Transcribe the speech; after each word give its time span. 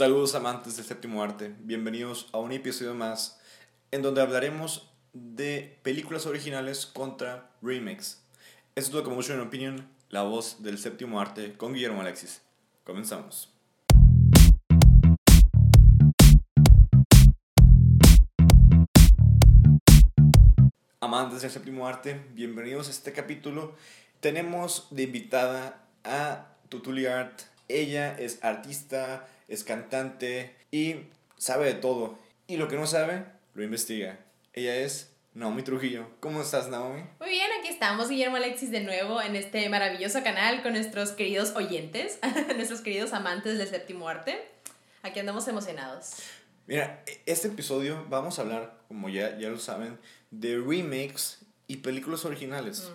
Saludos 0.00 0.34
amantes 0.34 0.78
del 0.78 0.86
séptimo 0.86 1.22
arte, 1.22 1.54
bienvenidos 1.58 2.30
a 2.32 2.38
un 2.38 2.52
episodio 2.52 2.94
más 2.94 3.38
en 3.90 4.00
donde 4.00 4.22
hablaremos 4.22 4.90
de 5.12 5.78
películas 5.82 6.24
originales 6.24 6.86
contra 6.86 7.50
remakes. 7.60 8.22
Esto 8.74 8.88
es 8.88 8.94
lo 8.94 9.04
que 9.04 9.10
mucho 9.10 9.34
en 9.34 9.40
opinión, 9.40 9.90
la 10.08 10.22
voz 10.22 10.62
del 10.62 10.78
séptimo 10.78 11.20
arte 11.20 11.52
con 11.52 11.74
Guillermo 11.74 12.00
Alexis. 12.00 12.40
Comenzamos. 12.82 13.52
Amantes 21.02 21.42
del 21.42 21.50
séptimo 21.50 21.86
arte, 21.86 22.22
bienvenidos 22.32 22.88
a 22.88 22.92
este 22.92 23.12
capítulo. 23.12 23.74
Tenemos 24.20 24.88
de 24.92 25.02
invitada 25.02 25.84
a 26.04 26.46
Tutuli 26.70 27.04
Art. 27.04 27.42
Ella 27.68 28.18
es 28.18 28.42
artista, 28.42 29.28
es 29.50 29.64
cantante 29.64 30.54
y 30.70 30.96
sabe 31.36 31.66
de 31.66 31.74
todo. 31.74 32.18
Y 32.46 32.56
lo 32.56 32.68
que 32.68 32.76
no 32.76 32.86
sabe, 32.86 33.24
lo 33.54 33.62
investiga. 33.62 34.18
Ella 34.54 34.76
es 34.76 35.12
Naomi 35.34 35.62
Trujillo. 35.62 36.08
¿Cómo 36.20 36.40
estás, 36.40 36.68
Naomi? 36.68 37.02
Muy 37.18 37.30
bien, 37.30 37.50
aquí 37.58 37.68
estamos, 37.68 38.08
Guillermo 38.08 38.36
Alexis, 38.36 38.70
de 38.70 38.80
nuevo 38.80 39.20
en 39.20 39.36
este 39.36 39.68
maravilloso 39.68 40.22
canal 40.22 40.62
con 40.62 40.72
nuestros 40.72 41.10
queridos 41.10 41.54
oyentes, 41.56 42.18
nuestros 42.56 42.80
queridos 42.80 43.12
amantes 43.12 43.58
del 43.58 43.68
séptimo 43.68 44.08
arte. 44.08 44.40
Aquí 45.02 45.18
andamos 45.20 45.46
emocionados. 45.48 46.14
Mira, 46.66 47.02
este 47.26 47.48
episodio 47.48 48.06
vamos 48.08 48.38
a 48.38 48.42
hablar, 48.42 48.78
como 48.86 49.08
ya, 49.08 49.36
ya 49.38 49.48
lo 49.48 49.58
saben, 49.58 49.98
de 50.30 50.56
remakes 50.56 51.40
y 51.66 51.78
películas 51.78 52.24
originales. 52.24 52.90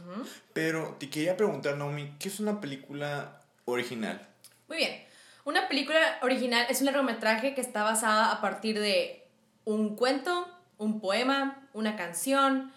Pero 0.54 0.96
te 1.00 1.10
quería 1.10 1.36
preguntar, 1.36 1.78
Naomi, 1.78 2.16
¿qué 2.18 2.30
es 2.30 2.40
una 2.40 2.62
película 2.62 3.42
original? 3.66 4.26
Muy 4.68 4.78
bien. 4.78 5.06
Una 5.46 5.68
película 5.68 6.18
original 6.24 6.66
es 6.70 6.80
un 6.80 6.88
largometraje 6.88 7.54
que 7.54 7.62
está 7.62 7.84
basada 7.84 8.32
a 8.32 8.42
partir 8.42 8.80
de 8.80 9.28
un 9.64 9.96
cuento, 9.96 10.48
un 10.80 11.00
poema, 11.00 11.70
una 11.74 11.96
canción, 11.96 12.72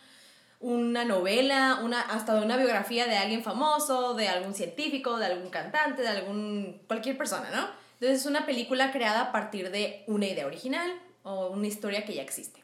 una 0.60 1.06
novela, 1.06 1.80
una, 1.82 2.02
hasta 2.02 2.34
de 2.34 2.44
una 2.44 2.58
biografía 2.58 3.06
de 3.06 3.16
alguien 3.16 3.42
famoso, 3.42 4.12
de 4.12 4.28
algún 4.28 4.52
científico, 4.52 5.16
de 5.16 5.26
algún 5.26 5.48
cantante, 5.48 6.02
de 6.02 6.08
algún 6.08 6.82
cualquier 6.86 7.16
persona, 7.16 7.48
¿no? 7.50 7.68
Entonces 7.94 8.20
es 8.20 8.26
una 8.26 8.44
película 8.44 8.92
creada 8.92 9.22
a 9.22 9.32
partir 9.32 9.70
de 9.70 10.04
una 10.06 10.26
idea 10.26 10.46
original 10.46 10.92
o 11.22 11.48
una 11.48 11.66
historia 11.66 12.04
que 12.04 12.14
ya 12.14 12.22
existe. 12.22 12.62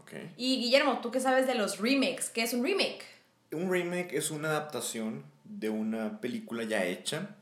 Okay. 0.00 0.34
Y 0.36 0.62
Guillermo, 0.62 0.98
¿tú 0.98 1.12
qué 1.12 1.20
sabes 1.20 1.46
de 1.46 1.54
los 1.54 1.78
remakes? 1.78 2.28
¿Qué 2.28 2.42
es 2.42 2.54
un 2.54 2.64
remake? 2.64 3.04
Un 3.52 3.70
remake 3.70 4.14
es 4.14 4.32
una 4.32 4.48
adaptación 4.48 5.24
de 5.44 5.70
una 5.70 6.20
película 6.20 6.64
ya 6.64 6.84
hecha. 6.84 7.36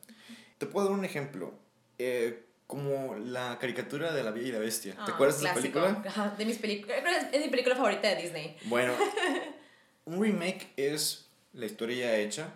Te 0.59 0.67
puedo 0.67 0.89
dar 0.89 0.99
un 0.99 1.07
ejemplo. 1.07 1.62
Eh, 2.05 2.43
como 2.67 3.15
la 3.17 3.59
caricatura 3.61 4.13
de 4.13 4.23
La 4.25 4.31
Bella 4.31 4.49
y 4.49 4.53
la 4.53 4.59
Bestia. 4.59 4.95
¿Te 4.95 5.01
Ah, 5.01 5.15
acuerdas 5.15 5.41
de 5.41 5.45
esa 5.47 5.55
película? 5.55 6.03
Ajá, 6.07 6.35
de 6.39 6.45
mis 6.47 6.57
películas. 6.59 6.99
Es 7.31 7.41
mi 7.43 7.49
película 7.49 7.77
favorita 7.77 8.09
de 8.09 8.17
Disney. 8.23 8.57
Bueno, 8.65 8.95
un 10.07 10.21
remake 10.23 10.69
es 10.77 11.29
la 11.53 11.67
historia 11.67 12.07
ya 12.07 12.17
hecha 12.17 12.49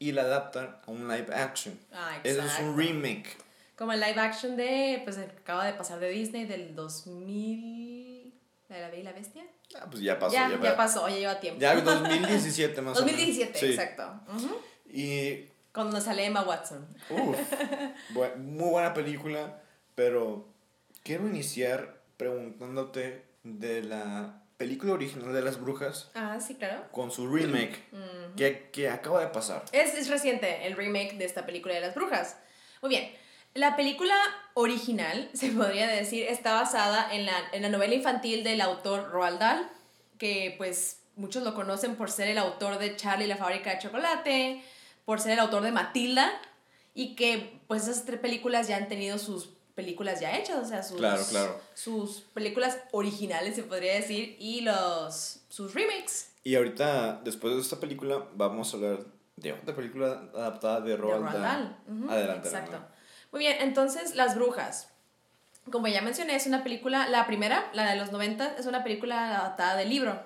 y 0.00 0.12
la 0.12 0.22
adaptan 0.22 0.76
a 0.84 0.90
un 0.90 1.06
live 1.08 1.32
action. 1.32 1.78
Ah, 1.92 2.18
Eso 2.24 2.40
es 2.40 2.44
exacto. 2.46 2.66
un 2.70 2.76
remake. 2.76 3.28
Como 3.76 3.92
el 3.92 4.00
live 4.00 4.20
action 4.20 4.56
de, 4.56 5.00
pues 5.04 5.16
acaba 5.16 5.64
de 5.64 5.74
pasar 5.74 6.00
de 6.00 6.10
Disney 6.10 6.44
del 6.46 6.74
2000, 6.74 8.34
la 8.68 8.76
de 8.76 8.82
la 8.82 8.88
Bella 8.88 9.00
y 9.00 9.04
la 9.04 9.12
Bestia. 9.12 9.44
Ah, 9.80 9.86
pues 9.90 10.02
ya 10.02 10.18
pasó. 10.18 10.34
ya, 10.34 10.50
ya, 10.50 10.60
ya 10.60 10.76
pasó, 10.76 11.08
ya 11.08 11.16
lleva 11.16 11.38
tiempo. 11.40 11.60
Ya 11.60 11.74
2017 11.80 12.82
más 12.82 12.98
o 12.98 13.04
menos. 13.04 13.16
2017, 13.20 13.58
Sí. 13.58 13.66
exacto. 13.66 14.20
Ujú. 14.34 14.60
Y, 14.92 15.46
Cuando 15.72 16.00
sale 16.00 16.24
Emma 16.26 16.42
Watson. 16.42 16.86
bu- 18.14 18.36
muy 18.36 18.70
buena 18.70 18.92
película, 18.94 19.60
pero 19.94 20.48
quiero 21.02 21.26
iniciar 21.28 22.00
preguntándote 22.16 23.24
de 23.44 23.82
la 23.82 24.42
película 24.56 24.92
original 24.92 25.32
de 25.32 25.42
las 25.42 25.58
brujas 25.60 26.10
Ah, 26.14 26.38
sí, 26.40 26.54
claro. 26.56 26.84
con 26.92 27.10
su 27.10 27.26
remake 27.32 27.78
que, 28.36 28.68
que 28.70 28.88
acaba 28.90 29.20
de 29.20 29.28
pasar. 29.28 29.64
Es, 29.72 29.94
es 29.94 30.08
reciente 30.08 30.66
el 30.66 30.76
remake 30.76 31.14
de 31.16 31.24
esta 31.24 31.46
película 31.46 31.74
de 31.74 31.80
las 31.80 31.94
brujas. 31.94 32.36
Muy 32.82 32.90
bien. 32.90 33.10
La 33.54 33.74
película 33.76 34.14
original, 34.54 35.30
se 35.34 35.48
podría 35.50 35.86
decir, 35.88 36.26
está 36.28 36.54
basada 36.54 37.12
en 37.14 37.26
la, 37.26 37.32
en 37.52 37.62
la 37.62 37.68
novela 37.68 37.94
infantil 37.94 38.44
del 38.44 38.60
autor 38.60 39.10
Roald 39.10 39.38
Dahl, 39.38 39.68
que 40.18 40.54
pues 40.58 41.00
muchos 41.16 41.42
lo 41.42 41.54
conocen 41.54 41.96
por 41.96 42.10
ser 42.10 42.28
el 42.28 42.38
autor 42.38 42.78
de 42.78 42.96
Charlie 42.96 43.24
y 43.24 43.28
la 43.28 43.36
fábrica 43.36 43.70
de 43.70 43.78
chocolate, 43.78 44.62
por 45.10 45.18
ser 45.18 45.32
el 45.32 45.40
autor 45.40 45.64
de 45.64 45.72
Matilda, 45.72 46.30
y 46.94 47.16
que 47.16 47.60
pues 47.66 47.88
esas 47.88 48.04
tres 48.04 48.20
películas 48.20 48.68
ya 48.68 48.76
han 48.76 48.86
tenido 48.86 49.18
sus 49.18 49.48
películas 49.74 50.20
ya 50.20 50.38
hechas, 50.38 50.64
o 50.64 50.64
sea, 50.64 50.84
sus, 50.84 50.98
Claro, 50.98 51.24
claro. 51.28 51.60
sus 51.74 52.20
películas 52.32 52.78
originales, 52.92 53.56
se 53.56 53.64
podría 53.64 53.94
decir, 53.94 54.36
y 54.38 54.60
los, 54.60 55.40
sus 55.48 55.74
remakes 55.74 56.30
Y 56.44 56.54
ahorita, 56.54 57.22
después 57.24 57.56
de 57.56 57.60
esta 57.60 57.80
película, 57.80 58.24
vamos 58.36 58.72
a 58.72 58.76
hablar 58.76 58.98
de 59.34 59.52
otra 59.52 59.74
película 59.74 60.30
adaptada 60.32 60.80
de 60.80 60.96
Roald 60.96 61.24
de 61.24 61.30
Roald 61.32 61.42
Dahl. 61.42 61.76
Dahl. 61.88 62.02
Ujú, 62.02 62.10
Adelante. 62.12 62.48
Exacto. 62.48 62.78
Muy 63.32 63.40
bien, 63.40 63.56
entonces 63.62 64.14
Las 64.14 64.36
Brujas. 64.36 64.90
Como 65.72 65.88
ya 65.88 66.02
mencioné, 66.02 66.36
es 66.36 66.46
una 66.46 66.62
película, 66.62 67.08
la 67.08 67.26
primera, 67.26 67.68
la 67.72 67.90
de 67.90 67.96
los 67.96 68.12
90, 68.12 68.58
es 68.60 68.66
una 68.66 68.84
película 68.84 69.40
adaptada 69.40 69.74
del 69.74 69.88
libro. 69.88 70.22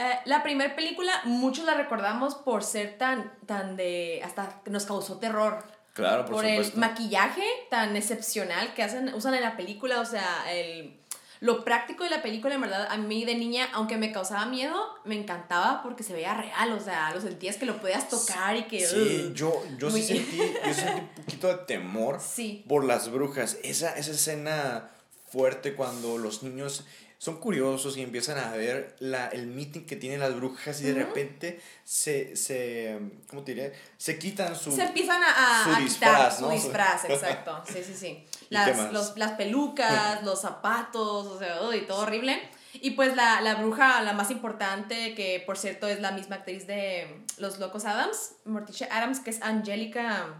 Eh, 0.00 0.18
la 0.24 0.42
primera 0.42 0.74
película, 0.74 1.12
muchos 1.24 1.66
la 1.66 1.74
recordamos 1.74 2.34
por 2.34 2.64
ser 2.64 2.96
tan, 2.96 3.32
tan 3.46 3.76
de, 3.76 4.22
hasta 4.24 4.62
que 4.64 4.70
nos 4.70 4.86
causó 4.86 5.18
terror. 5.18 5.62
Claro, 5.92 6.24
por, 6.24 6.36
Por, 6.36 6.46
supuesto. 6.46 6.74
el 6.74 6.80
maquillaje 6.80 7.44
tan 7.68 7.96
excepcional 7.96 8.72
que 8.72 8.82
hacen, 8.82 9.12
usan 9.12 9.34
en 9.34 9.42
la 9.42 9.56
película, 9.56 10.00
o 10.00 10.06
sea, 10.06 10.50
el, 10.50 10.98
lo 11.40 11.64
práctico 11.64 12.04
de 12.04 12.10
la 12.10 12.22
película, 12.22 12.54
en 12.54 12.60
verdad, 12.62 12.86
a 12.90 12.96
mí 12.96 13.24
de 13.26 13.34
niña, 13.34 13.68
aunque 13.72 13.98
me 13.98 14.12
causaba 14.12 14.46
miedo, 14.46 14.94
me 15.04 15.16
encantaba 15.18 15.82
porque 15.82 16.02
se 16.02 16.14
veía 16.14 16.32
real, 16.32 16.72
o 16.72 16.80
sea, 16.80 17.12
lo 17.12 17.20
sentías 17.20 17.56
que 17.56 17.66
lo 17.66 17.78
podías 17.78 18.08
tocar 18.08 18.56
y 18.56 18.62
que... 18.64 18.80
Sí, 18.86 19.26
ugh. 19.28 19.34
yo, 19.34 19.90
sí 19.90 20.02
sentí, 20.02 20.38
yo 20.38 20.74
sentí 20.74 21.00
un 21.00 21.08
poquito 21.08 21.48
de 21.48 21.64
temor 21.64 22.20
Sí. 22.24 22.64
por 22.68 22.84
las 22.84 23.10
brujas. 23.10 23.58
Esa, 23.62 23.96
esa 23.96 24.12
escena 24.12 24.90
fuerte 25.28 25.74
cuando 25.74 26.18
los 26.18 26.42
niños 26.42 26.84
son 27.20 27.36
curiosos 27.36 27.98
y 27.98 28.02
empiezan 28.02 28.38
a 28.38 28.52
ver 28.52 28.96
la, 28.98 29.28
el 29.28 29.46
meeting 29.46 29.82
que 29.82 29.94
tienen 29.94 30.20
las 30.20 30.34
brujas 30.34 30.80
y 30.80 30.84
de 30.84 30.94
repente 30.94 31.60
se, 31.84 32.34
se, 32.34 32.98
¿cómo 33.28 33.44
te 33.44 33.52
diré? 33.52 33.74
Se 33.98 34.18
quitan 34.18 34.56
su... 34.56 34.72
se 34.72 34.84
empiezan 34.84 35.22
a, 35.22 35.60
a, 35.60 35.64
su 35.64 35.70
a 35.70 35.80
disfraz, 35.80 36.14
quitar 36.14 36.32
su 36.32 36.42
¿no? 36.46 36.50
disfraz, 36.50 37.04
exacto. 37.10 37.62
Sí, 37.70 37.84
sí, 37.84 37.94
sí. 37.94 38.06
¿Y 38.06 38.48
qué 38.48 38.48
Las, 38.48 38.92
los, 38.94 39.18
las 39.18 39.32
pelucas, 39.32 40.22
los 40.24 40.40
zapatos, 40.40 41.26
o 41.26 41.38
sea, 41.38 41.60
uy, 41.60 41.82
todo 41.82 41.98
horrible. 41.98 42.40
Y 42.72 42.92
pues 42.92 43.14
la, 43.14 43.42
la 43.42 43.56
bruja, 43.56 44.00
la 44.00 44.14
más 44.14 44.30
importante, 44.30 45.14
que 45.14 45.42
por 45.44 45.58
cierto 45.58 45.88
es 45.88 46.00
la 46.00 46.12
misma 46.12 46.36
actriz 46.36 46.66
de 46.66 47.22
Los 47.36 47.58
Locos 47.58 47.84
Adams, 47.84 48.36
Morticia 48.46 48.88
Adams, 48.90 49.20
que 49.20 49.28
es 49.28 49.42
Angélica, 49.42 50.36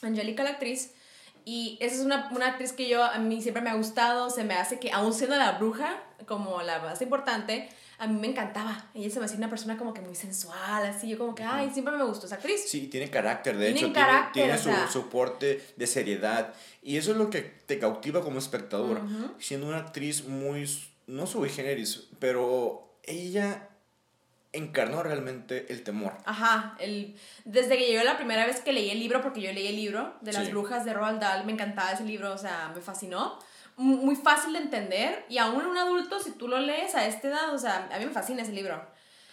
Angélica 0.00 0.42
la 0.42 0.50
actriz. 0.52 0.92
Y 1.44 1.78
esa 1.80 1.96
es 1.96 2.00
una, 2.02 2.30
una 2.32 2.48
actriz 2.48 2.72
que 2.72 2.88
yo, 2.88 3.02
a 3.02 3.18
mí 3.18 3.42
siempre 3.42 3.62
me 3.62 3.70
ha 3.70 3.74
gustado, 3.74 4.30
se 4.30 4.44
me 4.44 4.54
hace 4.54 4.78
que, 4.78 4.92
aún 4.92 5.12
siendo 5.12 5.36
la 5.36 5.52
bruja, 5.52 6.02
como 6.26 6.62
la 6.62 6.78
más 6.80 7.02
importante, 7.02 7.68
a 7.98 8.06
mí 8.06 8.18
me 8.20 8.28
encantaba. 8.28 8.90
Ella 8.94 9.10
se 9.10 9.18
me 9.18 9.26
hacía 9.26 9.38
una 9.38 9.50
persona 9.50 9.76
como 9.76 9.92
que 9.94 10.00
muy 10.00 10.14
sensual, 10.14 10.86
así, 10.86 11.08
yo 11.08 11.18
como 11.18 11.34
que, 11.34 11.42
ay, 11.42 11.70
siempre 11.72 11.96
me 11.96 12.04
gustó 12.04 12.26
esa 12.26 12.36
actriz. 12.36 12.64
Sí, 12.68 12.88
tiene 12.88 13.10
carácter, 13.10 13.56
de 13.56 13.72
Tienen 13.72 13.84
hecho, 13.84 13.94
carácter, 13.94 14.44
tiene, 14.44 14.54
o 14.54 14.58
sea. 14.58 14.86
su 14.86 14.92
soporte 14.92 15.64
de 15.76 15.86
seriedad. 15.86 16.54
Y 16.82 16.96
eso 16.96 17.12
es 17.12 17.16
lo 17.16 17.30
que 17.30 17.42
te 17.42 17.78
cautiva 17.78 18.22
como 18.22 18.38
espectador. 18.38 19.00
Siendo 19.38 19.68
una 19.68 19.78
actriz 19.78 20.26
muy, 20.26 20.68
no 21.06 21.26
sui 21.26 21.48
generis, 21.48 22.08
pero 22.18 22.96
ella 23.04 23.68
encarnó 24.52 25.02
realmente 25.02 25.66
el 25.72 25.82
temor. 25.82 26.12
Ajá, 26.24 26.76
el, 26.78 27.16
desde 27.44 27.78
que 27.78 27.86
llegó 27.86 28.04
la 28.04 28.16
primera 28.18 28.44
vez 28.46 28.60
que 28.60 28.72
leí 28.72 28.90
el 28.90 28.98
libro, 29.00 29.22
porque 29.22 29.40
yo 29.40 29.52
leí 29.52 29.66
el 29.66 29.76
libro 29.76 30.14
de 30.20 30.32
las 30.32 30.44
Sí. 30.46 30.50
brujas 30.50 30.84
de 30.84 30.92
Roald 30.92 31.20
Dahl, 31.20 31.44
me 31.46 31.52
encantaba 31.52 31.92
ese 31.92 32.04
libro, 32.04 32.32
o 32.32 32.38
sea, 32.38 32.70
me 32.74 32.80
fascinó. 32.80 33.38
Muy 33.76 34.14
fácil 34.16 34.52
de 34.52 34.58
entender 34.58 35.24
y 35.30 35.38
aún 35.38 35.64
un 35.64 35.78
adulto, 35.78 36.20
si 36.20 36.32
tú 36.32 36.46
lo 36.48 36.58
lees 36.58 36.94
a 36.94 37.06
esta 37.06 37.28
edad, 37.28 37.54
o 37.54 37.58
sea, 37.58 37.88
a 37.90 37.98
mí 37.98 38.04
me 38.04 38.12
fascina 38.12 38.42
ese 38.42 38.52
libro. 38.52 38.84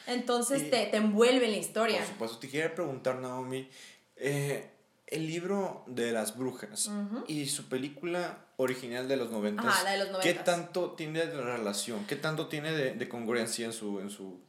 Entonces 0.07 0.63
Y- 0.63 0.69
te, 0.69 0.85
te 0.87 0.97
envuelve 0.97 1.45
en 1.45 1.51
la 1.51 1.57
historia. 1.57 1.97
Por 1.99 2.07
supuesto, 2.07 2.39
te 2.39 2.49
quería 2.49 2.73
preguntar, 2.73 3.15
Naomi, 3.17 3.69
eh, 4.15 4.69
el 5.07 5.27
libro 5.27 5.83
de 5.87 6.11
las 6.13 6.37
brujas 6.37 6.89
y 7.27 7.47
su 7.47 7.67
película 7.67 8.45
original 8.57 9.07
de 9.07 9.17
los 9.17 9.31
90, 9.31 9.61
Ajá, 9.61 9.83
la 9.83 9.91
de 9.91 9.97
los 10.11 10.19
¿qué 10.19 10.33
90s. 10.35 10.43
tanto 10.45 10.91
tiene 10.91 11.25
de 11.25 11.41
relación? 11.41 12.05
¿Qué 12.05 12.15
tanto 12.15 12.47
tiene 12.47 12.71
de, 12.71 12.93
de 12.93 13.09
congruencia 13.09 13.65
en 13.65 13.73
su, 13.73 13.99
en 13.99 14.09
su, 14.09 14.39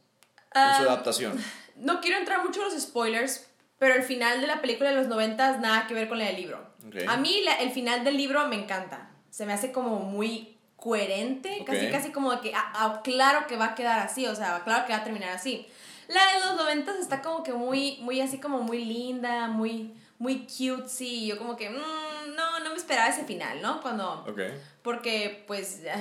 en 0.53 0.61
Ah, 0.61 0.75
su 0.77 0.83
adaptación? 0.83 1.37
No 1.75 1.99
quiero 1.99 2.17
entrar 2.19 2.43
mucho 2.45 2.61
en 2.61 2.71
los 2.73 2.79
spoilers, 2.81 3.47
pero 3.79 3.95
el 3.95 4.03
final 4.03 4.39
de 4.41 4.45
la 4.45 4.61
película 4.61 4.89
de 4.91 4.95
los 4.97 5.07
90 5.07 5.57
nada 5.57 5.87
que 5.87 5.95
ver 5.95 6.07
con 6.07 6.19
la 6.19 6.25
del 6.25 6.35
libro. 6.35 6.63
A 7.07 7.17
mí 7.17 7.41
la- 7.43 7.55
el 7.55 7.71
final 7.71 8.03
del 8.03 8.17
libro 8.17 8.47
me 8.47 8.55
encanta. 8.55 9.09
Se 9.31 9.45
me 9.47 9.53
hace 9.53 9.71
como 9.71 9.99
muy 10.01 10.57
coherente, 10.75 11.63
casi 11.65 11.89
casi 11.89 12.11
como 12.11 12.31
de 12.33 12.39
que, 12.41 12.53
ah, 12.53 12.71
ah, 12.75 13.01
claro 13.03 13.47
que 13.47 13.55
va 13.57 13.65
a 13.67 13.75
quedar 13.75 13.99
así, 13.99 14.27
o 14.27 14.35
sea, 14.35 14.61
claro 14.63 14.85
que 14.85 14.93
va 14.93 14.99
a 14.99 15.03
terminar 15.03 15.29
así. 15.29 15.65
La 16.07 16.21
de 16.33 16.45
los 16.45 16.55
90 16.57 16.91
está 16.99 17.21
como 17.23 17.41
que 17.43 17.53
muy, 17.53 17.97
muy 18.01 18.19
así 18.21 18.37
como 18.39 18.59
muy 18.61 18.83
linda, 18.85 19.47
muy, 19.47 19.93
muy 20.19 20.45
cutesy, 20.45 21.07
y 21.23 21.27
yo 21.27 21.37
como 21.39 21.55
que, 21.55 21.69
mm, 21.69 22.35
no, 22.35 22.59
no 22.59 22.69
me 22.71 22.75
esperaba 22.75 23.07
ese 23.09 23.23
final, 23.23 23.61
¿no? 23.61 23.81
Cuando... 23.81 24.25
Ok. 24.27 24.39
Porque, 24.83 25.43
pues, 25.47 25.81
eh, 25.85 25.93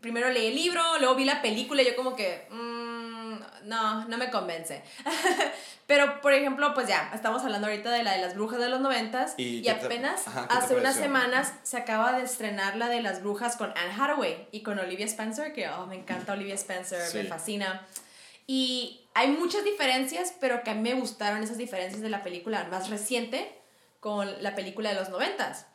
primero 0.00 0.28
leí 0.30 0.48
el 0.48 0.54
libro, 0.56 0.82
luego 0.98 1.14
vi 1.14 1.24
la 1.24 1.40
película 1.40 1.80
y 1.82 1.86
yo 1.86 1.96
como 1.96 2.14
que... 2.16 2.46
mm, 2.50 2.85
no, 3.66 4.06
no 4.06 4.16
me 4.16 4.30
convence. 4.30 4.82
Pero, 5.86 6.20
por 6.20 6.32
ejemplo, 6.32 6.74
pues 6.74 6.88
ya, 6.88 7.10
estamos 7.14 7.42
hablando 7.42 7.68
ahorita 7.68 7.90
de 7.90 8.02
la 8.02 8.12
de 8.12 8.18
las 8.22 8.34
brujas 8.34 8.58
de 8.58 8.68
los 8.68 8.80
noventas 8.80 9.34
¿Y 9.36 9.68
apenas 9.68 10.26
ajá, 10.26 10.42
¿qué 10.42 10.48
te 10.48 10.54
hace 10.54 10.74
unas 10.74 10.96
semanas 10.96 11.52
se 11.62 11.76
acaba 11.76 12.12
de 12.12 12.24
estrenar 12.24 12.76
la 12.76 12.88
de 12.88 13.02
las 13.02 13.22
brujas 13.22 13.56
con 13.56 13.70
Anne 13.76 13.94
Hathaway 13.96 14.48
y 14.50 14.62
con 14.62 14.78
Olivia 14.78 15.06
Spencer, 15.06 15.52
que 15.52 15.68
oh, 15.68 15.86
me 15.86 15.94
encanta 15.94 16.32
Olivia 16.32 16.54
Spencer, 16.54 17.14
me 17.14 17.24
fascina. 17.24 17.86
Y 18.48 19.06
hay 19.14 19.28
muchas 19.28 19.64
diferencias, 19.64 20.34
pero 20.40 20.62
que 20.62 20.70
a 20.70 20.74
mí 20.74 20.82
me 20.82 20.94
gustaron 20.94 21.42
esas 21.42 21.58
diferencias 21.58 22.02
de 22.02 22.10
la 22.10 22.22
película 22.22 22.66
más 22.70 22.90
reciente 22.90 23.56
con 24.00 24.42
la 24.42 24.54
película 24.54 24.90
de 24.90 24.96
los 24.96 25.08
noventas. 25.08 25.66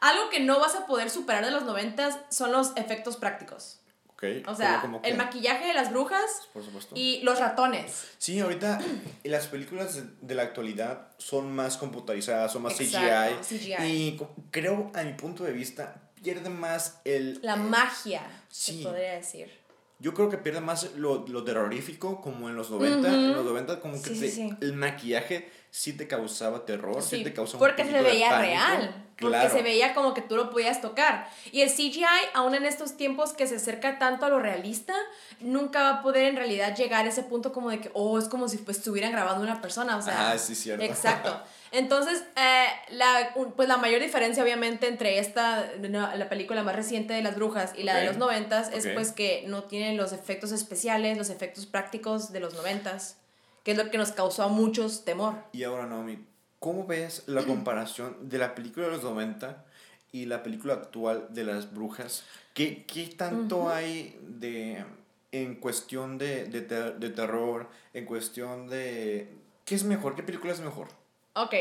Algo 0.00 0.28
que 0.30 0.40
no 0.40 0.60
vas 0.60 0.74
a 0.74 0.86
poder 0.86 1.10
superar 1.10 1.44
de 1.44 1.50
los 1.50 1.64
noventas 1.64 2.18
son 2.30 2.52
los 2.52 2.72
efectos 2.76 3.16
prácticos. 3.16 3.80
Ok. 4.16 4.48
O 4.48 4.54
sea, 4.54 4.80
¿Cómo- 4.80 4.98
cómo 5.02 5.04
el 5.08 5.16
maquillaje 5.16 5.66
de 5.66 5.74
las 5.74 5.90
brujas 5.90 6.48
Por 6.54 6.64
supuesto. 6.64 6.94
y 6.96 7.20
los 7.22 7.38
ratones. 7.38 8.06
Sí, 8.18 8.40
ahorita 8.40 8.80
las 9.24 9.46
películas 9.48 10.02
de, 10.22 10.34
la 10.34 10.42
actualidad 10.42 11.08
son 11.18 11.52
más 11.54 11.76
computarizadas, 11.76 12.50
son 12.52 12.62
más 12.62 12.80
Exacto, 12.80 13.42
CGI, 13.42 13.58
CGI. 13.58 13.84
Y 13.84 14.20
creo, 14.50 14.90
a 14.94 15.02
mi 15.02 15.12
punto 15.12 15.44
de 15.44 15.52
vista, 15.52 16.00
pierde 16.22 16.48
más 16.48 17.00
el... 17.04 17.40
La 17.42 17.56
magia, 17.56 18.22
Sí. 18.48 18.78
se 18.78 18.88
podría 18.88 19.12
decir. 19.12 19.50
Yo 19.98 20.12
creo 20.14 20.28
que 20.30 20.38
pierde 20.38 20.60
más 20.60 20.94
lo, 20.96 21.26
lo 21.28 21.44
terrorífico 21.44 22.20
como 22.20 22.48
en 22.48 22.56
los 22.56 22.70
90. 22.70 23.08
En 23.08 23.32
los 23.34 23.44
90 23.44 23.80
como 23.80 23.94
que 24.02 24.10
Sí, 24.14 24.20
te- 24.20 24.28
sí, 24.30 24.48
sí. 24.48 24.56
el 24.62 24.72
maquillaje 24.74 25.50
sí 25.70 25.92
te 25.94 26.06
causaba 26.08 26.64
terror, 26.66 27.02
sí, 27.02 27.22
te 27.22 27.32
causaba 27.34 27.58
porque 27.58 27.82
un 27.82 27.88
se 27.90 28.02
veía 28.02 28.38
real. 28.38 29.05
Porque 29.18 29.38
Claro. 29.38 29.50
se 29.50 29.62
veía 29.62 29.94
como 29.94 30.12
que 30.12 30.20
tú 30.20 30.36
lo 30.36 30.50
podías 30.50 30.82
tocar. 30.82 31.26
Y 31.50 31.62
el 31.62 31.70
CGI, 31.70 32.04
aún 32.34 32.54
en 32.54 32.66
estos 32.66 32.98
tiempos 32.98 33.32
que 33.32 33.46
se 33.46 33.56
acerca 33.56 33.98
tanto 33.98 34.26
a 34.26 34.28
lo 34.28 34.40
realista, 34.40 34.92
nunca 35.40 35.80
va 35.82 35.88
a 35.90 36.02
poder 36.02 36.24
en 36.26 36.36
realidad 36.36 36.76
llegar 36.76 37.06
a 37.06 37.08
ese 37.08 37.22
punto 37.22 37.50
como 37.52 37.70
de 37.70 37.80
que, 37.80 37.90
oh, 37.94 38.18
es 38.18 38.28
como 38.28 38.46
si 38.48 38.58
pues, 38.58 38.76
estuvieran 38.76 39.12
grabando 39.12 39.42
una 39.42 39.62
persona. 39.62 39.96
O 39.96 40.02
sea, 40.02 40.32
Ah, 40.32 40.38
sí, 40.38 40.54
cierto. 40.54 40.84
Exacto. 40.84 41.40
Entonces, 41.72 42.22
eh, 42.36 42.66
la, 42.90 43.34
pues 43.56 43.68
la 43.68 43.78
mayor 43.78 44.02
diferencia 44.02 44.42
obviamente 44.42 44.86
entre 44.86 45.18
esta, 45.18 45.66
no, 45.80 46.14
la 46.14 46.28
película 46.28 46.62
más 46.62 46.76
reciente 46.76 47.14
de 47.14 47.22
las 47.22 47.36
brujas 47.36 47.72
y 47.76 47.84
la 47.84 47.94
de 47.96 48.02
Ok. 48.02 48.08
los 48.08 48.16
noventas 48.18 48.70
es 48.72 48.84
Ok. 48.86 48.92
pues 48.94 49.12
que 49.12 49.44
no 49.46 49.64
tienen 49.64 49.96
los 49.96 50.12
efectos 50.12 50.52
especiales, 50.52 51.16
los 51.16 51.30
efectos 51.30 51.64
prácticos 51.66 52.32
de 52.32 52.40
los 52.40 52.52
noventas, 52.54 53.16
que 53.64 53.72
es 53.72 53.78
lo 53.78 53.90
que 53.90 53.96
nos 53.98 54.12
causó 54.12 54.42
a 54.44 54.48
muchos 54.48 55.04
temor. 55.06 55.34
Y 55.52 55.64
ahora, 55.64 55.86
Naomi, 55.86 56.18
¿cómo 56.60 56.86
ves 56.86 57.24
la 57.26 57.42
comparación 57.44 58.28
de 58.28 58.38
la 58.38 58.54
película 58.54 58.86
de 58.86 58.92
los 58.92 59.02
90 59.04 59.64
y 60.12 60.26
la 60.26 60.42
película 60.42 60.74
actual 60.74 61.26
de 61.30 61.44
las 61.44 61.72
brujas? 61.72 62.24
¿Qué, 62.54 62.84
qué 62.86 63.06
tanto 63.08 63.68
hay 63.68 64.18
de, 64.22 64.84
en 65.32 65.56
cuestión 65.56 66.18
de, 66.18 66.44
de, 66.46 66.62
ter- 66.62 66.96
de 66.96 67.10
terror, 67.10 67.68
en 67.92 68.06
cuestión 68.06 68.68
de... 68.68 69.28
¿Qué 69.64 69.74
es 69.74 69.84
mejor? 69.84 70.14
¿Qué 70.14 70.22
película 70.22 70.52
es 70.52 70.60
mejor? 70.60 70.88
Ok, 71.34 71.54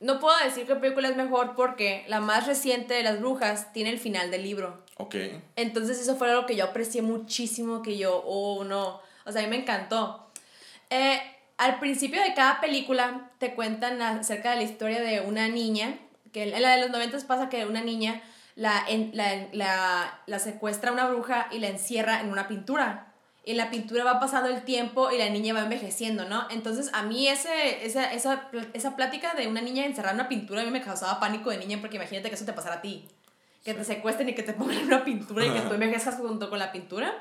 no 0.00 0.18
puedo 0.18 0.36
decir 0.44 0.66
qué 0.66 0.74
película 0.76 1.08
es 1.08 1.16
mejor 1.16 1.54
porque 1.54 2.04
la 2.08 2.20
más 2.20 2.46
reciente 2.46 2.94
de 2.94 3.02
las 3.02 3.20
brujas 3.20 3.72
tiene 3.72 3.90
el 3.90 3.98
final 3.98 4.30
del 4.30 4.42
libro. 4.42 4.82
Ok. 4.96 5.14
Entonces 5.54 6.00
eso 6.00 6.16
fue 6.16 6.30
algo 6.30 6.46
que 6.46 6.56
yo 6.56 6.64
aprecié 6.64 7.02
muchísimo, 7.02 7.82
que 7.82 7.96
yo, 7.96 8.22
oh 8.26 8.64
no, 8.64 9.00
o 9.24 9.32
sea, 9.32 9.42
a 9.42 9.44
mí 9.44 9.50
me 9.50 9.60
encantó. 9.62 10.26
Eh, 10.90 11.20
al 11.58 11.78
principio 11.78 12.22
de 12.22 12.34
cada 12.34 12.60
película 12.60 13.30
te 13.38 13.54
cuentan 13.54 14.00
acerca 14.02 14.50
de 14.50 14.56
la 14.56 14.62
historia 14.62 15.00
de 15.00 15.20
una 15.20 15.48
niña, 15.48 15.98
que 16.32 16.42
en 16.54 16.62
la 16.62 16.74
de 16.76 16.80
los 16.82 16.90
90 16.90 17.18
pasa 17.26 17.48
que 17.48 17.64
una 17.64 17.80
niña 17.82 18.22
la, 18.56 18.82
en- 18.88 19.10
la, 19.14 19.48
la, 19.52 20.20
la 20.26 20.38
secuestra 20.38 20.92
una 20.92 21.06
bruja 21.08 21.48
y 21.50 21.58
la 21.58 21.68
encierra 21.68 22.20
en 22.20 22.30
una 22.30 22.48
pintura. 22.48 23.12
Y 23.44 23.52
en 23.52 23.58
la 23.58 23.70
pintura 23.70 24.02
va 24.02 24.18
pasando 24.18 24.48
el 24.50 24.62
tiempo 24.64 25.10
y 25.12 25.18
la 25.18 25.28
niña 25.30 25.54
va 25.54 25.60
envejeciendo, 25.60 26.28
¿no? 26.28 26.46
Entonces 26.50 26.90
a 26.92 27.02
mí 27.02 27.28
ese, 27.28 27.86
esa, 27.86 28.12
esa, 28.12 28.48
esa 28.74 28.96
plática 28.96 29.34
de 29.34 29.46
una 29.46 29.60
niña 29.60 29.84
encerrada 29.86 30.14
en 30.14 30.20
una 30.20 30.28
pintura 30.28 30.62
a 30.62 30.64
mí 30.64 30.70
me 30.72 30.82
causaba 30.82 31.20
pánico 31.20 31.50
de 31.50 31.58
niña 31.58 31.78
porque 31.80 31.96
imagínate 31.96 32.28
que 32.28 32.34
eso 32.34 32.44
te 32.44 32.52
pasara 32.52 32.76
a 32.76 32.80
ti. 32.82 33.06
Que 33.64 33.72
te 33.72 33.84
secuestren 33.84 34.28
y 34.28 34.34
que 34.34 34.42
te 34.42 34.52
pongan 34.52 34.78
en 34.78 34.86
una 34.86 35.04
pintura 35.04 35.46
y 35.46 35.50
que 35.50 35.60
tú 35.60 35.74
envejezcas 35.74 36.16
junto 36.16 36.50
con 36.50 36.58
la 36.58 36.72
pintura. 36.72 37.14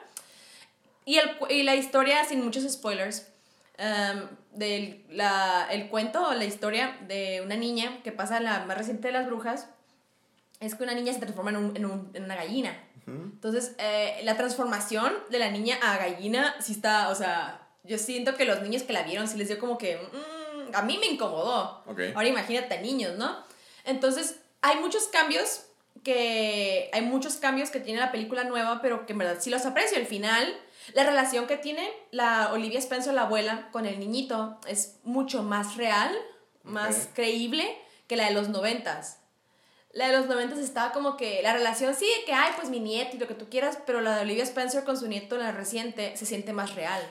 Y, 1.06 1.18
el, 1.18 1.32
y 1.52 1.62
la 1.64 1.76
historia, 1.76 2.26
sin 2.26 2.44
muchos 2.44 2.64
spoilers, 2.72 3.28
um, 3.80 4.27
del 4.57 5.06
la, 5.10 5.68
el 5.72 5.89
cuento 5.89 6.27
o 6.30 6.33
la 6.33 6.45
historia 6.45 6.98
de 7.07 7.42
una 7.44 7.56
niña 7.56 8.01
que 8.04 8.12
pasa 8.12 8.39
la 8.39 8.66
más 8.66 8.77
reciente 8.77 9.07
de 9.07 9.13
las 9.13 9.25
brujas, 9.27 9.68
es 10.60 10.75
que 10.75 10.83
una 10.83 10.94
niña 10.94 11.13
se 11.13 11.19
transforma 11.19 11.50
en, 11.51 11.57
un- 11.57 11.75
en, 11.75 11.86
un- 11.86 12.12
en 12.13 12.24
una 12.24 12.36
gallina. 12.36 12.77
Entonces, 13.07 13.75
eh, 13.77 14.19
la 14.24 14.36
transformación 14.36 15.13
de 15.30 15.38
la 15.38 15.51
niña 15.51 15.77
a 15.83 15.98
gallina 15.98 16.56
sí 16.60 16.72
está, 16.72 17.10
o 17.10 17.16
sea, 17.16 17.62
yo 17.83 18.00
siento 18.00 18.33
que 18.36 18.45
los 18.45 18.62
niños 18.63 18.81
que 18.81 18.94
la 18.94 19.04
vieron 19.04 19.27
sí 19.27 19.38
les 19.38 19.48
dio 19.48 19.60
como 19.60 19.77
que, 19.77 19.98
mm, 19.98 20.75
a 20.75 20.81
mí 20.81 20.98
me 20.98 21.06
incomodó. 21.06 21.83
Ok. 21.86 22.00
Ahora 22.16 22.27
imagínate 22.27 22.74
a 22.75 22.81
niños, 22.81 23.16
¿no? 23.18 23.44
Entonces, 23.83 24.39
hay 24.62 24.77
muchos 24.80 25.04
cambios 25.10 25.66
que, 26.04 26.89
hay 26.94 27.01
muchos 27.04 27.36
cambios 27.36 27.69
que 27.69 27.80
tiene 27.80 28.00
la 28.00 28.12
película 28.12 28.44
nueva, 28.44 28.81
pero 28.81 29.06
que 29.06 29.13
en 29.13 29.19
verdad 29.19 29.38
sí 29.39 29.50
los 29.51 29.66
aprecio. 29.68 29.98
Al 30.00 30.07
final, 30.07 30.51
la 30.94 31.04
relación 31.04 31.48
que 31.48 31.58
tiene 31.58 31.90
la 32.12 32.52
Olivia 32.54 32.80
Spencer, 32.80 33.14
la 33.14 33.24
abuela, 33.24 33.70
con 33.72 33.86
el 33.86 34.00
niñito 34.00 34.60
es 34.68 34.98
mucho 35.04 35.44
más 35.44 35.76
real, 35.78 36.16
más 36.64 37.10
creíble 37.14 37.78
que 38.08 38.16
la 38.16 38.26
de 38.26 38.32
los 38.34 38.50
noventas. 38.50 39.20
La 39.92 40.08
de 40.08 40.18
los 40.18 40.28
noventas 40.28 40.60
estaba 40.60 40.92
como 40.92 41.16
que 41.16 41.42
la 41.42 41.54
relación 41.54 41.96
sí, 41.96 42.08
que 42.26 42.34
hay 42.34 42.52
pues 42.58 42.70
mi 42.70 42.80
nieto 42.80 43.16
y 43.16 43.20
lo 43.20 43.28
que 43.28 43.34
tú 43.34 43.48
quieras, 43.50 43.78
pero 43.86 44.02
la 44.02 44.16
de 44.18 44.24
Olivia 44.24 44.44
Spencer 44.44 44.84
con 44.84 44.98
su 44.98 45.08
nieto, 45.08 45.38
la 45.38 45.52
reciente, 45.52 46.16
se 46.18 46.26
siente 46.26 46.52
más 46.54 46.76
real. 46.76 47.02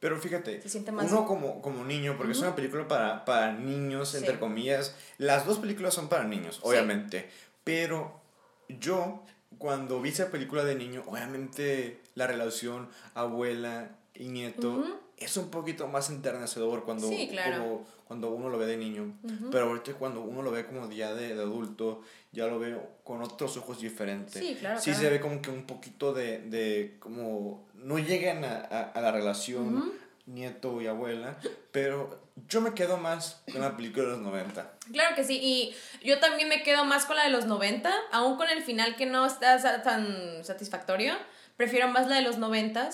Pero 0.00 0.20
fíjate, 0.20 0.60
Se 0.62 0.68
siente 0.68 0.92
más- 0.92 1.10
uno 1.10 1.26
como, 1.26 1.60
como 1.62 1.84
niño, 1.84 2.16
porque 2.16 2.32
es 2.32 2.38
una 2.38 2.54
película 2.54 2.86
para, 2.86 3.24
para 3.24 3.52
niños, 3.52 4.10
Sí. 4.10 4.18
entre 4.18 4.38
comillas, 4.38 4.94
las 5.16 5.44
dos 5.46 5.58
películas 5.58 5.94
son 5.94 6.08
para 6.08 6.24
niños, 6.24 6.60
obviamente, 6.62 7.28
pero 7.64 8.20
yo 8.68 9.22
cuando 9.58 10.00
vi 10.00 10.10
esa 10.10 10.30
película 10.30 10.64
de 10.64 10.74
niño, 10.74 11.02
obviamente 11.06 12.00
la 12.14 12.26
relación 12.26 12.88
abuela 13.14 13.90
y 14.14 14.28
nieto 14.28 14.84
es 15.16 15.36
un 15.36 15.50
poquito 15.50 15.88
más 15.88 16.10
enternecedor 16.10 16.84
cuando, 16.84 17.08
Sí, 17.08 17.28
claro. 17.30 17.62
como- 17.62 17.86
cuando 18.08 18.30
uno 18.30 18.48
lo 18.48 18.56
ve 18.56 18.64
de 18.66 18.78
niño, 18.78 19.12
pero 19.50 19.66
ahorita 19.66 19.92
cuando 19.94 20.22
uno 20.22 20.40
lo 20.42 20.50
ve 20.50 20.64
como 20.64 20.90
ya 20.90 21.12
de, 21.12 21.34
de 21.34 21.42
adulto, 21.42 22.00
ya 22.32 22.46
lo 22.46 22.58
veo 22.58 22.88
con 23.04 23.20
otros 23.20 23.56
ojos 23.58 23.80
diferentes. 23.82 24.42
Sí, 24.42 24.56
claro, 24.58 24.80
Sí 24.80 24.90
claro. 24.92 25.00
se 25.04 25.10
ve 25.10 25.20
como 25.20 25.42
que 25.42 25.50
un 25.50 25.64
poquito 25.66 26.14
de, 26.14 26.38
de 26.40 26.96
como 27.00 27.66
no 27.74 27.98
llegan 27.98 28.44
a, 28.44 28.60
a, 28.60 28.82
a 28.92 29.00
la 29.02 29.12
relación 29.12 29.92
nieto 30.28 30.80
y 30.80 30.86
abuela, 30.86 31.38
pero 31.72 32.20
yo 32.48 32.60
me 32.60 32.74
quedo 32.74 32.98
más 32.98 33.42
con 33.50 33.60
la 33.60 33.76
película 33.76 34.04
de 34.04 34.10
los 34.12 34.20
90. 34.20 34.72
Claro 34.92 35.16
que 35.16 35.24
sí, 35.24 35.38
y 35.42 35.74
yo 36.06 36.20
también 36.20 36.48
me 36.48 36.62
quedo 36.62 36.84
más 36.84 37.06
con 37.06 37.16
la 37.16 37.24
de 37.24 37.30
los 37.30 37.46
90, 37.46 37.90
aún 38.12 38.36
con 38.36 38.48
el 38.48 38.62
final 38.62 38.96
que 38.96 39.06
no 39.06 39.26
está 39.26 39.82
tan 39.82 40.44
satisfactorio, 40.44 41.14
prefiero 41.56 41.88
más 41.88 42.06
la 42.06 42.16
de 42.16 42.22
los 42.22 42.38
90, 42.38 42.90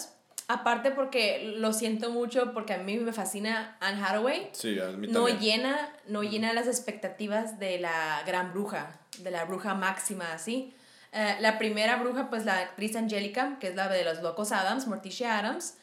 aparte 0.48 0.90
porque 0.90 1.54
lo 1.56 1.72
siento 1.72 2.10
mucho, 2.10 2.52
porque 2.54 2.74
a 2.74 2.78
mí 2.78 2.96
me 2.98 3.12
fascina 3.12 3.76
Anne 3.80 4.02
Hathaway, 4.02 4.50
Sí, 4.52 4.78
a 4.78 4.86
mí 4.88 5.08
no 5.08 5.28
llena, 5.28 5.92
no 6.06 6.22
llena 6.22 6.52
las 6.52 6.66
expectativas 6.66 7.58
de 7.58 7.78
la 7.78 8.22
gran 8.26 8.52
bruja, 8.52 9.00
de 9.18 9.30
la 9.30 9.44
bruja 9.44 9.74
máxima, 9.74 10.32
así. 10.32 10.74
Eh, 11.12 11.36
la 11.40 11.58
primera 11.58 11.96
bruja, 11.96 12.28
pues 12.28 12.44
la 12.44 12.58
actriz 12.58 12.96
Angélica, 12.96 13.58
que 13.60 13.68
es 13.68 13.76
la 13.76 13.88
de 13.88 14.04
los 14.04 14.20
locos 14.20 14.50
Adams, 14.50 14.88
Morticia 14.88 15.38
Adams, 15.38 15.76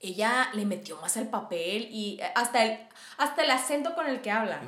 ella 0.00 0.50
le 0.54 0.64
metió 0.66 0.96
más 1.00 1.16
al 1.16 1.28
papel 1.28 1.88
y 1.90 2.18
eh, 2.20 2.30
hasta 2.34 2.64
el, 2.64 2.78
hasta 3.18 3.42
el 3.44 3.50
acento 3.50 3.94
con 3.94 4.06
el 4.06 4.20
que 4.20 4.30
habla. 4.30 4.60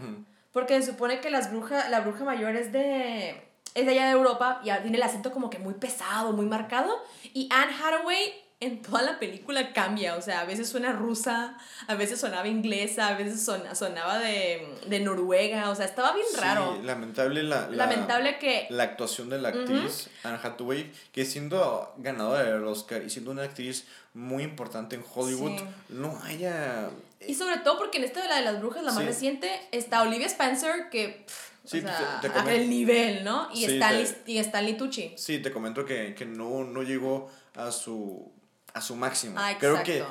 Porque 0.53 0.81
se 0.81 0.91
supone 0.93 1.21
que 1.21 1.31
las 1.31 1.51
bruja, 1.51 1.89
la 1.91 2.01
bruja 2.01 2.25
mayor 2.25 2.57
es 2.57 2.73
de, 2.73 3.31
es 3.75 3.85
de 3.87 3.91
allá 3.93 4.07
de 4.07 4.13
Europa 4.13 4.61
y 4.65 4.71
tiene 4.83 4.97
el 4.97 5.03
acento 5.03 5.31
como 5.33 5.51
que 5.51 5.59
muy 5.59 5.75
pesado, 5.75 6.33
muy 6.33 6.47
marcado. 6.47 6.93
Y 7.35 7.49
Anne 7.53 7.73
Hathaway 7.75 8.33
en 8.61 8.83
toda 8.83 9.03
la 9.03 9.21
película 9.21 9.73
cambia, 9.73 10.17
o 10.17 10.21
sea, 10.23 10.41
a 10.41 10.45
veces 10.45 10.69
suena 10.69 10.91
rusa, 10.91 11.57
a 11.87 11.95
veces 11.95 12.19
sonaba 12.19 12.49
inglesa, 12.49 13.07
a 13.07 13.15
veces 13.15 13.45
son- 13.45 13.63
sonaba 13.77 14.19
de, 14.19 14.67
de 14.89 14.99
Noruega, 14.99 15.71
o 15.71 15.77
sea, 15.77 15.85
estaba 15.85 16.13
bien 16.13 16.27
raro. 16.37 16.75
Sí, 16.77 16.83
lamentable 16.85 17.45
la, 17.45 17.69
la- 17.69 17.87
Lamentable 17.87 18.37
que... 18.41 18.67
la 18.71 18.83
actuación 18.83 19.29
de 19.31 19.39
la 19.41 19.51
actriz 19.51 20.11
Anne 20.25 20.41
Hathaway, 20.43 20.91
que 21.13 21.25
siendo 21.25 21.95
ganadora 21.99 22.43
del 22.43 22.65
Oscar 22.65 23.03
y 23.05 23.11
siendo 23.11 23.31
una 23.31 23.45
actriz 23.45 23.87
muy 24.19 24.43
importante 24.43 24.97
en 24.97 25.05
Hollywood, 25.15 25.59
Sí. 25.59 25.65
no 25.91 26.19
haya... 26.25 26.91
Y 27.27 27.35
sobre 27.35 27.57
todo 27.59 27.79
porque 27.79 27.99
en 27.99 28.05
esta 28.05 28.23
de 28.23 28.29
la 28.29 28.37
de 28.37 28.43
las 28.43 28.61
brujas, 28.61 28.83
la 28.85 28.93
más 28.93 29.01
Sí. 29.03 29.07
reciente, 29.07 29.51
está 29.73 30.03
Olivia 30.03 30.27
Spencer, 30.27 30.89
que... 30.91 31.25
pff, 31.27 31.49
Sí, 31.65 31.79
o 31.81 31.83
sea, 31.83 32.21
te- 32.23 32.57
el 32.57 32.71
nivel, 32.71 33.25
¿no? 33.25 33.49
Y, 33.53 33.65
Stanley, 33.67 34.07
te- 34.25 34.33
y 34.33 34.39
Stanley 34.39 34.77
Tucci. 34.79 35.13
Sí, 35.19 35.39
te 35.41 35.53
comento 35.53 35.85
que, 35.85 36.15
que 36.15 36.25
no, 36.25 36.65
no 36.65 36.83
llegó 36.83 37.31
a 37.55 37.71
su, 37.73 38.33
a 38.73 38.81
su 38.81 38.97
máximo. 38.97 39.35
Ah, 39.39 39.53
Creo 39.59 39.83
que 39.83 40.03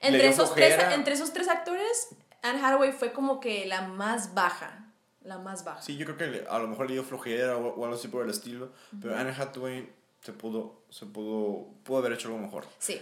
entre, 0.00 0.26
esos 0.26 0.52
tres, 0.54 0.76
entre 0.92 1.14
esos 1.14 1.32
tres 1.32 1.46
actores, 1.48 2.08
Anne 2.42 2.58
Hathaway 2.60 2.90
fue 2.92 3.12
como 3.12 3.38
que 3.38 3.66
la 3.66 3.82
más 3.82 4.34
baja. 4.34 4.86
la 5.22 5.38
más 5.38 5.62
baja. 5.64 5.80
Sí, 5.82 5.96
yo 5.96 6.04
creo 6.04 6.16
que 6.16 6.46
a 6.48 6.58
lo 6.58 6.66
mejor 6.66 6.86
le 6.88 6.94
dio 6.94 7.04
flojera 7.04 7.56
o, 7.56 7.68
o 7.74 7.84
algo 7.84 7.96
así 7.96 8.08
por 8.08 8.24
el 8.24 8.30
estilo, 8.30 8.72
pero 9.00 9.16
Anne 9.16 9.30
Hathaway 9.30 9.88
se 10.24 10.32
pudo, 10.32 10.82
se 10.90 11.06
pudo, 11.06 11.68
pudo 11.84 11.98
haber 11.98 12.14
hecho 12.14 12.26
algo 12.28 12.40
mejor. 12.40 12.64
Sí. 12.80 13.00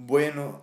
Bueno, 0.00 0.62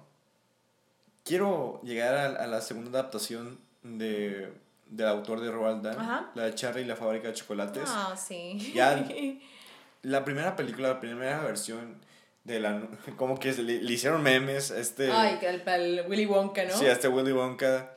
quiero 1.25 1.81
llegar 1.83 2.15
a, 2.15 2.43
a 2.43 2.47
la 2.47 2.61
segunda 2.61 2.99
adaptación 2.99 3.59
de, 3.83 4.53
del 4.89 5.07
autor 5.09 5.41
de 5.41 5.51
Roald 5.51 5.83
Dahl, 5.83 5.99
Ajá. 5.99 6.31
la 6.35 6.43
de 6.43 6.55
Charlie 6.55 6.83
y 6.83 6.85
la 6.85 6.95
fábrica 6.95 7.27
de 7.27 7.33
chocolates. 7.33 7.83
Ah, 7.87 8.15
sí. 8.17 8.71
Ya- 8.73 9.05
La 10.03 10.23
primera 10.23 10.55
película, 10.55 10.89
la 10.89 10.99
primera 10.99 11.41
versión 11.41 11.95
de 12.43 12.59
la... 12.59 12.79
Como 13.17 13.39
que 13.39 13.51
le, 13.53 13.81
le 13.81 13.91
hicieron 13.93 14.21
memes 14.21 14.69
a 14.71 14.77
este... 14.79 15.11
Ay, 15.11 15.39
el, 15.41 15.67
el 15.67 16.05
Willy 16.07 16.27
Wonka, 16.27 16.63
¿no? 16.63 16.77
Sí, 16.77 16.85
a 16.85 16.91
este 16.93 17.07
Willy 17.07 17.31
Wonka. 17.31 17.91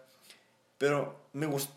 Pero 0.78 1.20
me 1.34 1.44
gustó. 1.46 1.72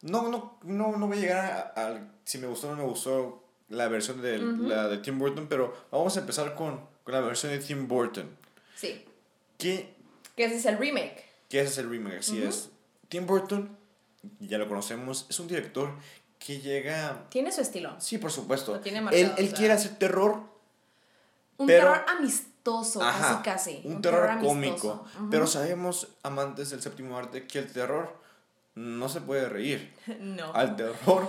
No, 0.00 0.28
no, 0.30 0.58
no, 0.62 0.96
no 0.96 1.06
voy 1.08 1.18
a 1.18 1.20
llegar 1.20 1.72
a, 1.76 1.86
a 1.88 2.00
si 2.24 2.38
me 2.38 2.46
gustó 2.46 2.68
o 2.68 2.70
no 2.70 2.78
me 2.82 2.88
gustó 2.88 3.44
la 3.68 3.86
versión 3.88 4.20
de, 4.22 4.38
la 4.38 4.88
de 4.88 4.96
Tim 4.98 5.18
Burton, 5.18 5.46
pero 5.46 5.76
vamos 5.92 6.16
a 6.16 6.20
empezar 6.20 6.54
con, 6.54 6.80
con 7.04 7.14
la 7.14 7.20
versión 7.20 7.52
de 7.52 7.58
Tim 7.58 7.86
Burton. 7.88 8.28
Sí. 8.76 9.04
Que, 9.58 9.94
Que 10.36 10.44
ese 10.44 10.56
es 10.56 10.66
el 10.66 10.78
remake. 10.78 11.24
que 11.48 11.60
ese 11.60 11.70
es 11.72 11.78
el 11.78 11.90
remake, 11.90 12.18
así 12.18 12.42
es. 12.42 12.70
Tim 13.08 13.26
Burton, 13.26 13.76
ya 14.40 14.58
lo 14.58 14.68
conocemos, 14.68 15.26
es 15.28 15.38
un 15.40 15.48
director 15.48 15.90
que 16.38 16.60
llega... 16.60 17.26
Tiene 17.28 17.52
su 17.52 17.60
estilo. 17.60 17.94
Sí, 18.00 18.18
por 18.18 18.32
supuesto. 18.32 18.72
Lo 18.72 18.80
tiene 18.80 18.98
él 18.98 19.04
marcado, 19.04 19.24
él 19.36 19.44
o 19.44 19.48
sea. 19.48 19.54
quiere 19.56 19.72
hacer 19.74 19.96
terror, 19.98 20.42
Un 21.58 21.66
Pero- 21.66 21.92
terror 21.92 22.04
amistoso, 22.08 23.02
Ajá, 23.02 23.42
casi 23.44 23.76
casi. 23.76 23.88
un, 23.88 24.00
terror, 24.02 24.28
cómico. 24.40 25.04
Pero 25.30 25.46
sabemos, 25.46 26.08
amantes 26.22 26.70
del 26.70 26.80
séptimo 26.82 27.16
arte, 27.18 27.46
que 27.46 27.58
el 27.60 27.70
terror 27.72 28.16
no 28.74 29.08
se 29.08 29.20
puede 29.20 29.48
reír. 29.48 29.92
No. 30.20 30.52
Al 30.54 30.74
terror 30.76 31.28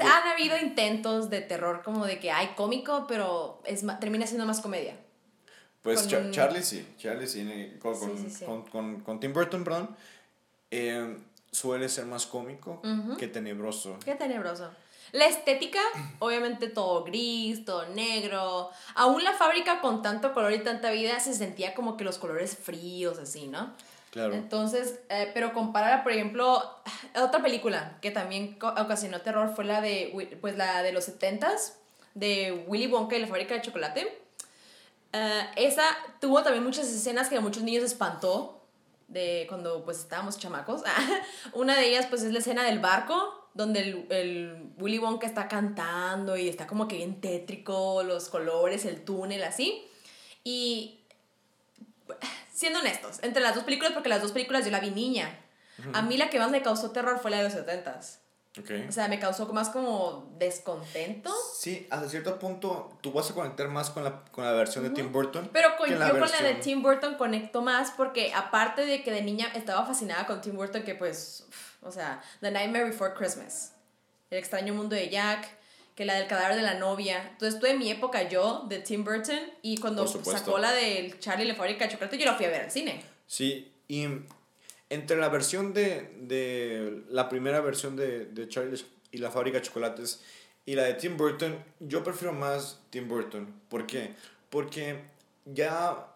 han 0.00 0.28
habido 0.28 0.56
intentos 0.58 1.30
de 1.30 1.40
terror 1.40 1.82
como 1.84 2.06
de 2.06 2.18
que 2.18 2.30
hay 2.30 2.48
cómico, 2.56 3.06
pero 3.08 3.60
es 3.64 3.84
termina 4.00 4.26
siendo 4.26 4.46
más 4.46 4.60
comedia. 4.60 4.96
Pues 5.82 6.00
Con 6.02 6.10
Char- 6.10 6.22
un- 6.26 6.30
Charlie 6.32 6.62
sí, 6.62 6.86
Charlie 6.98 7.26
sí, 7.26 7.40
eh, 7.50 7.78
con, 7.80 7.94
Sí, 7.96 8.00
con, 8.06 8.18
sí, 8.18 8.30
sí. 8.30 8.44
con- 8.44 8.62
con- 8.68 9.00
con 9.00 9.20
Tim 9.20 9.32
Burton, 9.32 9.64
perdón, 9.64 9.96
eh, 10.70 11.16
suele 11.50 11.88
ser 11.88 12.06
más 12.06 12.26
cómico 12.26 12.80
que 13.18 13.26
tenebroso. 13.28 13.98
Qué 14.04 14.14
tenebroso. 14.14 14.70
La 15.12 15.26
estética, 15.26 15.80
obviamente 16.20 16.68
todo 16.68 17.04
gris, 17.04 17.64
todo 17.66 17.86
negro. 17.88 18.70
Aún 18.94 19.22
la 19.24 19.34
fábrica 19.34 19.80
con 19.82 20.00
tanto 20.00 20.32
color 20.32 20.52
y 20.54 20.60
tanta 20.60 20.90
vida 20.90 21.20
se 21.20 21.34
sentía 21.34 21.74
como 21.74 21.98
que 21.98 22.04
los 22.04 22.16
colores 22.16 22.56
fríos, 22.56 23.18
así, 23.18 23.46
¿no? 23.48 23.74
Claro. 24.12 24.34
Entonces, 24.34 25.00
eh, 25.08 25.30
pero 25.32 25.54
comparar, 25.54 26.02
por 26.02 26.12
ejemplo, 26.12 26.62
otra 27.16 27.42
película 27.42 27.96
que 28.02 28.10
también 28.10 28.58
ocasionó 28.60 29.22
terror 29.22 29.54
fue 29.56 29.64
la 29.64 29.80
de, 29.80 30.38
pues 30.42 30.54
la 30.56 30.82
de 30.82 30.92
los 30.92 31.08
70s, 31.08 31.72
de 32.14 32.64
Willy 32.66 32.88
Wonka 32.88 33.16
y 33.16 33.20
la 33.20 33.26
fábrica 33.26 33.54
de 33.54 33.62
chocolate. 33.62 34.18
Eh, 35.14 35.46
esa 35.56 35.84
tuvo 36.20 36.42
también 36.42 36.62
muchas 36.62 36.88
escenas 36.88 37.30
que 37.30 37.36
a 37.38 37.40
muchos 37.40 37.62
niños 37.62 37.84
espantó 37.84 38.62
de 39.08 39.46
cuando 39.48 39.82
pues 39.82 40.00
estábamos 40.00 40.38
chamacos. 40.38 40.82
Una 41.54 41.74
de 41.74 41.88
ellas 41.88 42.04
pues 42.10 42.22
es 42.22 42.34
la 42.34 42.40
escena 42.40 42.64
del 42.64 42.80
barco 42.80 43.48
donde 43.54 43.80
el, 43.80 44.06
el 44.10 44.72
Willy 44.78 44.98
Wonka 44.98 45.26
está 45.26 45.48
cantando 45.48 46.36
y 46.36 46.50
está 46.50 46.66
como 46.66 46.86
que 46.86 46.96
bien 46.96 47.18
tétrico, 47.22 48.02
los 48.02 48.28
colores, 48.28 48.84
el 48.84 49.04
túnel, 49.04 49.42
así. 49.42 49.86
Y 50.44 50.98
siendo 52.52 52.78
honestos, 52.80 53.18
entre 53.22 53.42
las 53.42 53.54
dos 53.54 53.64
películas, 53.64 53.92
porque 53.92 54.08
las 54.08 54.22
dos 54.22 54.32
películas 54.32 54.64
yo 54.64 54.70
la 54.70 54.80
vi 54.80 54.90
niña, 54.90 55.38
a 55.94 56.02
mí 56.02 56.16
la 56.16 56.30
que 56.30 56.38
más 56.38 56.50
me 56.50 56.62
causó 56.62 56.90
terror 56.92 57.18
fue 57.20 57.30
la 57.30 57.38
de 57.38 57.44
los 57.44 57.54
70s. 57.54 58.18
Ok. 58.60 58.70
O 58.86 58.92
sea, 58.92 59.08
me 59.08 59.18
causó 59.18 59.50
más 59.54 59.70
como 59.70 60.30
descontento. 60.38 61.32
Sí, 61.58 61.86
hasta 61.90 62.08
cierto 62.10 62.38
punto 62.38 62.98
tú 63.00 63.10
vas 63.12 63.30
a 63.30 63.34
conectar 63.34 63.66
más 63.68 63.88
con 63.88 64.04
la, 64.04 64.22
con 64.30 64.44
la 64.44 64.52
versión 64.52 64.84
de 64.84 64.90
Tim 64.90 65.10
Burton. 65.10 65.48
Pero 65.52 65.74
con, 65.78 65.88
yo 65.88 65.98
la 65.98 66.10
con 66.10 66.20
la 66.20 66.26
de 66.26 66.42
versión- 66.42 66.60
Tim 66.60 66.82
Burton 66.82 67.14
conecto 67.14 67.62
más 67.62 67.90
porque 67.92 68.32
aparte 68.34 68.84
de 68.84 69.02
que 69.02 69.10
de 69.10 69.22
niña 69.22 69.48
estaba 69.54 69.86
fascinada 69.86 70.26
con 70.26 70.42
Tim 70.42 70.54
Burton, 70.54 70.82
que 70.82 70.94
pues, 70.94 71.46
uf, 71.48 71.82
o 71.82 71.90
sea, 71.90 72.22
The 72.40 72.50
Nightmare 72.50 72.84
Before 72.84 73.14
Christmas, 73.14 73.72
El 74.30 74.38
extraño 74.38 74.74
mundo 74.74 74.94
de 74.94 75.08
Jack, 75.08 75.48
que 75.94 76.04
la 76.04 76.14
del 76.14 76.26
cadáver 76.26 76.56
de 76.56 76.62
la 76.62 76.74
novia. 76.74 77.28
Entonces 77.32 77.60
tuve 77.60 77.74
mi 77.74 77.90
época 77.90 78.28
yo 78.28 78.64
de 78.68 78.78
Tim 78.78 79.04
Burton 79.04 79.40
y 79.62 79.78
cuando 79.78 80.06
sacó 80.06 80.58
la 80.58 80.72
del 80.72 81.18
Charlie 81.18 81.46
la 81.46 81.54
fábrica 81.54 81.86
de 81.86 81.92
chocolate 81.92 82.18
yo 82.18 82.26
la 82.26 82.34
fui 82.34 82.46
a 82.46 82.50
ver 82.50 82.62
al 82.62 82.70
cine. 82.70 83.02
Sí, 83.26 83.72
y 83.88 84.06
entre 84.90 85.16
la 85.16 85.28
versión 85.28 85.72
de, 85.72 86.12
de 86.20 87.02
la 87.08 87.28
primera 87.28 87.60
versión 87.60 87.96
de, 87.96 88.26
de 88.26 88.48
Charlie 88.48 88.82
y 89.10 89.18
la 89.18 89.30
fábrica 89.30 89.58
de 89.58 89.64
chocolates 89.64 90.20
y 90.64 90.74
la 90.74 90.84
de 90.84 90.94
Tim 90.94 91.16
Burton, 91.16 91.58
yo 91.80 92.04
prefiero 92.04 92.32
más 92.32 92.80
Tim 92.90 93.08
Burton. 93.08 93.52
¿Por 93.68 93.86
qué? 93.86 94.14
Porque 94.48 95.00
ya 95.44 96.08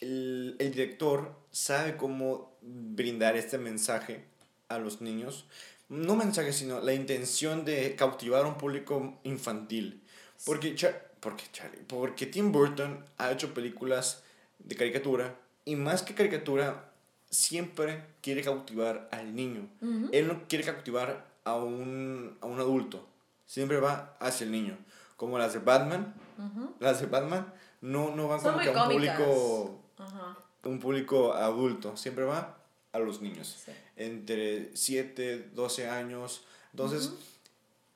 el, 0.00 0.56
el 0.58 0.70
director 0.70 1.34
sabe 1.50 1.96
cómo 1.96 2.56
brindar 2.60 3.36
este 3.36 3.58
mensaje 3.58 4.24
a 4.68 4.78
los 4.78 5.00
niños. 5.00 5.46
No 5.88 6.16
mensaje, 6.16 6.52
sino 6.52 6.80
la 6.80 6.92
intención 6.94 7.64
de 7.64 7.94
cautivar 7.94 8.44
a 8.44 8.48
un 8.48 8.56
público 8.58 9.18
infantil. 9.22 10.02
Porque, 10.44 10.74
Char- 10.74 11.10
porque, 11.20 11.44
Charlie, 11.52 11.82
porque 11.86 12.26
Tim 12.26 12.50
Burton 12.52 13.04
ha 13.18 13.30
hecho 13.30 13.54
películas 13.54 14.22
de 14.58 14.74
caricatura 14.76 15.34
y 15.64 15.76
más 15.76 16.02
que 16.02 16.14
caricatura, 16.14 16.90
siempre 17.30 18.04
quiere 18.20 18.42
cautivar 18.42 19.08
al 19.12 19.34
niño. 19.34 19.68
Él 20.12 20.28
no 20.28 20.42
quiere 20.48 20.64
cautivar 20.64 21.26
a 21.44 21.54
un, 21.56 22.36
a 22.40 22.46
un 22.46 22.58
adulto. 22.60 23.06
Siempre 23.46 23.78
va 23.78 24.16
hacia 24.20 24.44
el 24.44 24.52
niño. 24.52 24.76
Como 25.16 25.38
las 25.38 25.52
de 25.54 25.60
Batman. 25.60 26.14
Las 26.80 27.00
de 27.00 27.06
Batman 27.06 27.52
no, 27.80 28.14
no 28.14 28.28
van 28.28 28.40
Son 28.40 28.52
como 28.54 28.56
muy 28.56 28.64
que 28.64 28.70
a 28.78 28.82
un 28.82 28.88
cómicas. 28.90 29.16
público, 29.20 29.80
un 30.64 30.78
público 30.80 31.32
adulto. 31.34 31.96
Siempre 31.96 32.24
va 32.24 32.58
a 32.92 32.98
los 32.98 33.20
niños. 33.20 33.62
Sí. 33.64 33.72
Entre 33.96 34.70
7, 34.74 35.50
12 35.54 35.88
años. 35.88 36.42
Entonces, 36.72 37.12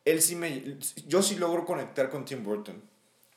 él 0.04 0.20
sí 0.22 0.36
me... 0.36 0.76
Yo 1.06 1.22
sí 1.22 1.36
logro 1.36 1.64
conectar 1.66 2.10
con 2.10 2.24
Tim 2.24 2.42
Burton. 2.44 2.82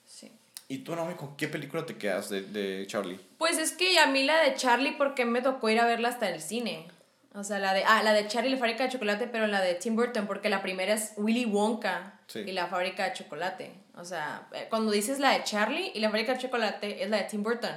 Sí. 0.05 0.31
¿Y 0.67 0.79
tú, 0.79 0.95
Naomi, 0.95 1.15
con 1.15 1.35
qué 1.37 1.47
película 1.47 1.85
te 1.85 1.97
quedas 1.97 2.29
de, 2.29 2.41
de 2.41 2.85
Charlie? 2.87 3.19
Pues 3.37 3.57
es 3.57 3.71
que 3.73 3.97
a 3.99 4.07
mí 4.07 4.23
la 4.23 4.41
de 4.41 4.55
Charlie, 4.55 4.95
porque 4.97 5.25
me 5.25 5.41
tocó 5.41 5.69
ir 5.69 5.79
a 5.79 5.85
verla 5.85 6.09
hasta 6.09 6.29
el 6.29 6.41
cine. 6.41 6.87
O 7.35 7.43
sea, 7.43 7.57
la 7.59 7.73
de, 7.73 7.83
ah, 7.83 8.03
la 8.03 8.13
de 8.13 8.27
Charlie 8.27 8.51
la 8.51 8.57
fábrica 8.57 8.83
de 8.83 8.91
chocolate, 8.91 9.27
pero 9.27 9.47
la 9.47 9.59
de 9.59 9.73
Tim 9.75 9.95
Burton, 9.95 10.27
porque 10.27 10.49
la 10.49 10.61
primera 10.61 10.93
es 10.93 11.13
Willy 11.17 11.45
Wonka 11.45 12.19
Sí. 12.27 12.39
y 12.39 12.51
la 12.51 12.67
fábrica 12.67 13.05
de 13.05 13.13
chocolate. 13.13 13.71
O 13.95 14.05
sea, 14.05 14.47
eh, 14.53 14.67
cuando 14.69 14.91
dices 14.91 15.19
la 15.19 15.31
de 15.31 15.43
Charlie 15.43 15.91
y 15.93 15.99
la 15.99 16.09
fábrica 16.09 16.33
de 16.33 16.39
chocolate 16.39 17.03
es 17.03 17.09
la 17.09 17.17
de 17.17 17.23
Tim 17.23 17.41
Burton. 17.43 17.71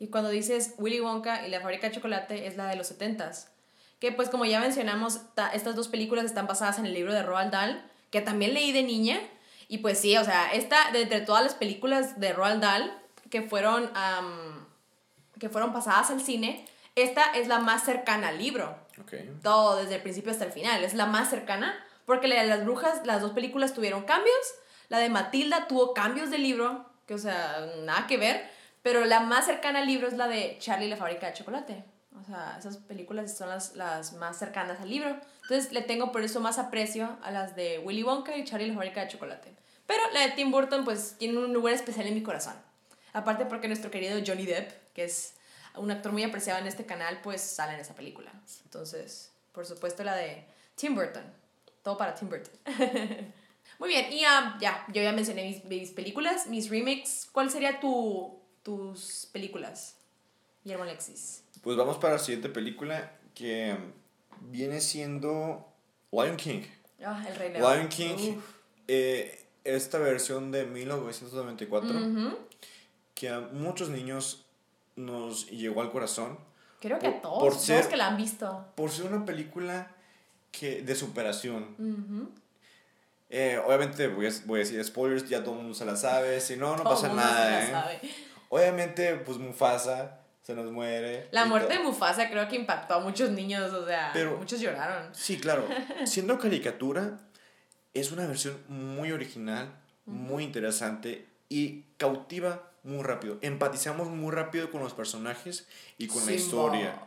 Y 0.00 0.08
cuando 0.08 0.30
dices 0.30 0.74
Willy 0.78 1.00
Wonka 1.00 1.46
y 1.46 1.50
la 1.50 1.60
fábrica 1.60 1.88
de 1.88 1.94
chocolate 1.94 2.46
es 2.48 2.56
la 2.56 2.66
de 2.66 2.74
los 2.74 2.90
70s. 2.90 3.46
Que 4.00 4.10
pues 4.10 4.28
como 4.30 4.46
ya 4.46 4.58
mencionamos, 4.60 5.20
ta- 5.34 5.50
estas 5.50 5.76
dos 5.76 5.86
películas 5.88 6.24
están 6.24 6.46
basadas 6.48 6.78
en 6.78 6.86
el 6.86 6.94
libro 6.94 7.12
de 7.12 7.22
Roald 7.22 7.52
Dahl, 7.52 7.84
que 8.10 8.20
también 8.22 8.54
leí 8.54 8.72
de 8.72 8.82
niña. 8.82 9.20
Y 9.68 9.78
pues 9.78 9.98
sí, 10.00 10.16
o 10.16 10.24
sea, 10.24 10.52
esta, 10.52 10.90
de 10.90 11.02
entre 11.02 11.20
todas 11.20 11.44
las 11.44 11.54
películas 11.54 12.18
de 12.18 12.32
Roald 12.32 12.60
Dahl 12.62 12.92
que 13.28 13.42
fueron, 13.42 13.88
que 15.38 15.48
fueron 15.48 15.72
pasadas 15.72 16.10
al 16.10 16.20
cine, 16.20 16.64
esta 16.96 17.24
es 17.34 17.46
la 17.46 17.58
más 17.60 17.84
cercana 17.84 18.28
al 18.28 18.38
libro. 18.38 18.76
Ok. 19.00 19.14
Todo 19.42 19.76
desde 19.76 19.96
el 19.96 20.02
principio 20.02 20.32
hasta 20.32 20.44
el 20.44 20.52
final. 20.52 20.82
Es 20.82 20.94
la 20.94 21.06
más 21.06 21.30
cercana 21.30 21.74
porque 22.06 22.26
la 22.26 22.40
de 22.42 22.48
las 22.48 22.64
brujas, 22.64 23.02
las 23.06 23.20
dos 23.20 23.32
películas 23.32 23.74
tuvieron 23.74 24.04
cambios. 24.04 24.34
La 24.88 24.98
de 24.98 25.08
Matilda 25.08 25.68
tuvo 25.68 25.94
cambios 25.94 26.30
de 26.30 26.38
libro, 26.38 26.84
que 27.06 27.14
o 27.14 27.18
sea, 27.18 27.66
nada 27.84 28.06
que 28.08 28.16
ver. 28.16 28.50
Pero 28.82 29.04
la 29.04 29.20
más 29.20 29.46
cercana 29.46 29.80
al 29.80 29.86
libro 29.86 30.08
es 30.08 30.14
la 30.14 30.28
de 30.28 30.56
Charlie 30.58 30.86
y 30.86 30.90
la 30.90 30.96
fábrica 30.96 31.26
de 31.26 31.34
chocolate. 31.34 31.84
O 32.20 32.24
sea, 32.24 32.56
esas 32.58 32.76
películas 32.78 33.36
son 33.36 33.48
las, 33.48 33.76
las 33.76 34.14
más 34.14 34.38
cercanas 34.38 34.80
al 34.80 34.90
libro. 34.90 35.16
Entonces 35.42 35.72
le 35.72 35.82
tengo 35.82 36.12
por 36.12 36.22
eso 36.22 36.40
más 36.40 36.58
aprecio 36.58 37.18
a 37.22 37.30
las 37.30 37.56
de 37.56 37.78
Willy 37.78 38.02
Wonka 38.02 38.36
y 38.36 38.44
Charlie 38.44 38.66
y 38.66 38.68
la 38.68 38.74
fábrica 38.74 39.02
de 39.02 39.08
chocolate. 39.08 39.54
Pero 39.86 40.02
la 40.12 40.20
de 40.20 40.30
Tim 40.30 40.50
Burton 40.50 40.84
pues 40.84 41.16
tiene 41.18 41.38
un 41.38 41.52
lugar 41.52 41.74
especial 41.74 42.06
en 42.06 42.14
mi 42.14 42.22
corazón. 42.22 42.54
Aparte 43.12 43.46
porque 43.46 43.66
nuestro 43.66 43.90
querido 43.90 44.20
Johnny 44.24 44.46
Depp, 44.46 44.92
que 44.92 45.04
es 45.04 45.34
un 45.76 45.90
actor 45.90 46.12
muy 46.12 46.22
apreciado 46.22 46.60
en 46.60 46.66
este 46.66 46.86
canal, 46.86 47.20
pues 47.22 47.40
sale 47.40 47.74
en 47.74 47.80
esa 47.80 47.94
película. 47.94 48.32
Entonces, 48.64 49.32
por 49.52 49.66
supuesto 49.66 50.04
la 50.04 50.14
de 50.14 50.44
Tim 50.74 50.94
Burton. 50.94 51.24
Todo 51.82 51.96
para 51.96 52.14
Tim 52.14 52.28
Burton. 52.28 52.52
muy 53.78 53.88
bien, 53.88 54.12
y 54.12 54.24
ah, 54.24 54.56
ya, 54.60 54.84
yo 54.92 55.02
ya 55.02 55.12
mencioné 55.12 55.44
mis, 55.44 55.64
mis 55.64 55.90
películas, 55.90 56.46
mis 56.46 56.70
remakes. 56.70 57.28
¿Cuál 57.32 57.50
sería 57.50 57.80
tu, 57.80 58.39
tus 58.62 59.28
películas, 59.32 59.96
Guillermo 60.64 60.84
Alexis? 60.84 61.44
Pues 61.62 61.76
vamos 61.76 61.98
para 61.98 62.14
la 62.14 62.18
siguiente 62.18 62.48
película 62.48 63.12
que 63.34 63.76
viene 64.40 64.80
siendo 64.80 65.66
Lion 66.12 66.36
King. 66.36 66.62
Ah, 67.04 67.24
El 67.28 67.36
Rey 67.36 67.52
León. 67.52 67.74
Lion 67.76 67.88
King, 67.88 68.36
eh, 68.88 69.46
esta 69.64 69.98
versión 69.98 70.50
de 70.50 70.66
1994, 70.66 71.90
Ujú. 71.90 72.38
que 73.14 73.28
a 73.28 73.40
muchos 73.40 73.88
niños 73.90 74.44
nos 74.96 75.48
llegó 75.50 75.80
al 75.82 75.90
corazón 75.90 76.38
Creo 76.80 76.98
que 76.98 77.06
a 77.08 77.20
todos, 77.22 77.38
por 77.40 77.52
todos 77.52 77.64
ser- 77.64 77.88
que 77.88 77.96
la 77.96 78.08
han 78.08 78.16
visto. 78.16 78.66
por 78.74 78.90
ser 78.90 79.06
una 79.12 79.24
película 79.24 79.94
que 80.50 80.82
de 80.82 80.94
superación. 80.94 81.76
Eh, 83.32 83.60
obviamente 83.64 84.08
voy 84.08 84.26
a, 84.26 84.30
voy 84.46 84.60
a, 84.60 84.64
decir 84.64 84.82
spoilers, 84.84 85.28
ya 85.28 85.44
todo 85.44 85.54
el 85.54 85.60
mundo 85.60 85.74
se 85.74 85.84
la 85.84 85.94
sabe, 85.96 86.40
si 86.40 86.56
no, 86.56 86.76
no 86.76 86.82
pasa 86.82 87.12
nada. 87.12 87.92
¿eh? 87.94 88.00
Obviamente, 88.50 89.14
pues 89.14 89.38
Mufasa 89.38 90.18
se 90.42 90.54
nos 90.54 90.70
muere. 90.72 91.28
La 91.30 91.44
muerte 91.44 91.74
de 91.74 91.78
Mufasa 91.78 92.28
creo 92.28 92.48
que 92.48 92.56
impactó 92.56 92.94
a 92.94 93.00
muchos 93.00 93.30
niños, 93.30 93.72
o 93.72 93.86
sea, 93.86 94.12
muchos 94.38 94.60
lloraron. 94.60 95.14
Sí, 95.14 95.38
claro. 95.38 95.66
Siendo 96.04 96.36
caricatura, 96.38 97.20
es 97.94 98.10
una 98.10 98.26
versión 98.26 98.60
muy 98.68 99.12
original, 99.12 99.72
muy 100.04 100.42
interesante 100.42 101.28
y 101.48 101.82
cautiva 101.96 102.72
muy 102.82 103.04
rápido. 103.04 103.38
Empatizamos 103.40 104.08
muy 104.08 104.32
rápido 104.32 104.68
con 104.72 104.82
los 104.82 104.94
personajes 104.94 105.68
y 105.96 106.08
con 106.08 106.26
la 106.26 106.32
historia. 106.32 107.06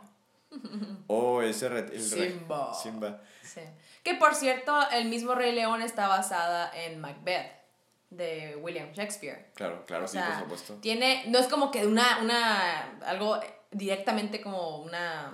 Oh, 1.08 1.42
ese 1.42 1.66
el 1.66 2.00
Simba. 2.00 2.72
Simba. 2.72 3.20
Sí. 3.42 3.60
Que 4.04 4.14
por 4.14 4.36
cierto, 4.36 4.72
el 4.92 5.08
mismo 5.08 5.34
Rey 5.34 5.52
León 5.52 5.82
está 5.82 6.06
basada 6.06 6.70
en 6.72 7.00
Macbeth 7.00 7.63
de 8.16 8.56
William 8.56 8.92
Shakespeare. 8.92 9.50
Claro, 9.54 9.84
claro, 9.86 10.06
sí, 10.06 10.18
por 10.18 10.38
supuesto. 10.40 10.74
Tiene, 10.80 11.24
no 11.28 11.38
es 11.38 11.46
como 11.46 11.70
que 11.70 11.86
una, 11.86 12.18
una, 12.22 12.98
algo 13.06 13.40
directamente 13.70 14.40
como 14.40 14.78
una, 14.78 15.32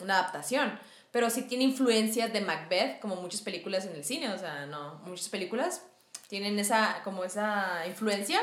una 0.00 0.18
adaptación, 0.18 0.78
pero 1.10 1.30
sí 1.30 1.42
tiene 1.42 1.64
influencias 1.64 2.32
de 2.32 2.40
Macbeth, 2.40 3.00
como 3.00 3.16
muchas 3.16 3.42
películas 3.42 3.84
en 3.86 3.94
el 3.94 4.04
cine, 4.04 4.30
o 4.30 4.38
sea, 4.38 4.66
no, 4.66 5.00
muchas 5.04 5.28
películas 5.28 5.84
tienen 6.28 6.58
esa, 6.58 7.02
como 7.04 7.24
esa 7.24 7.86
influencia, 7.86 8.40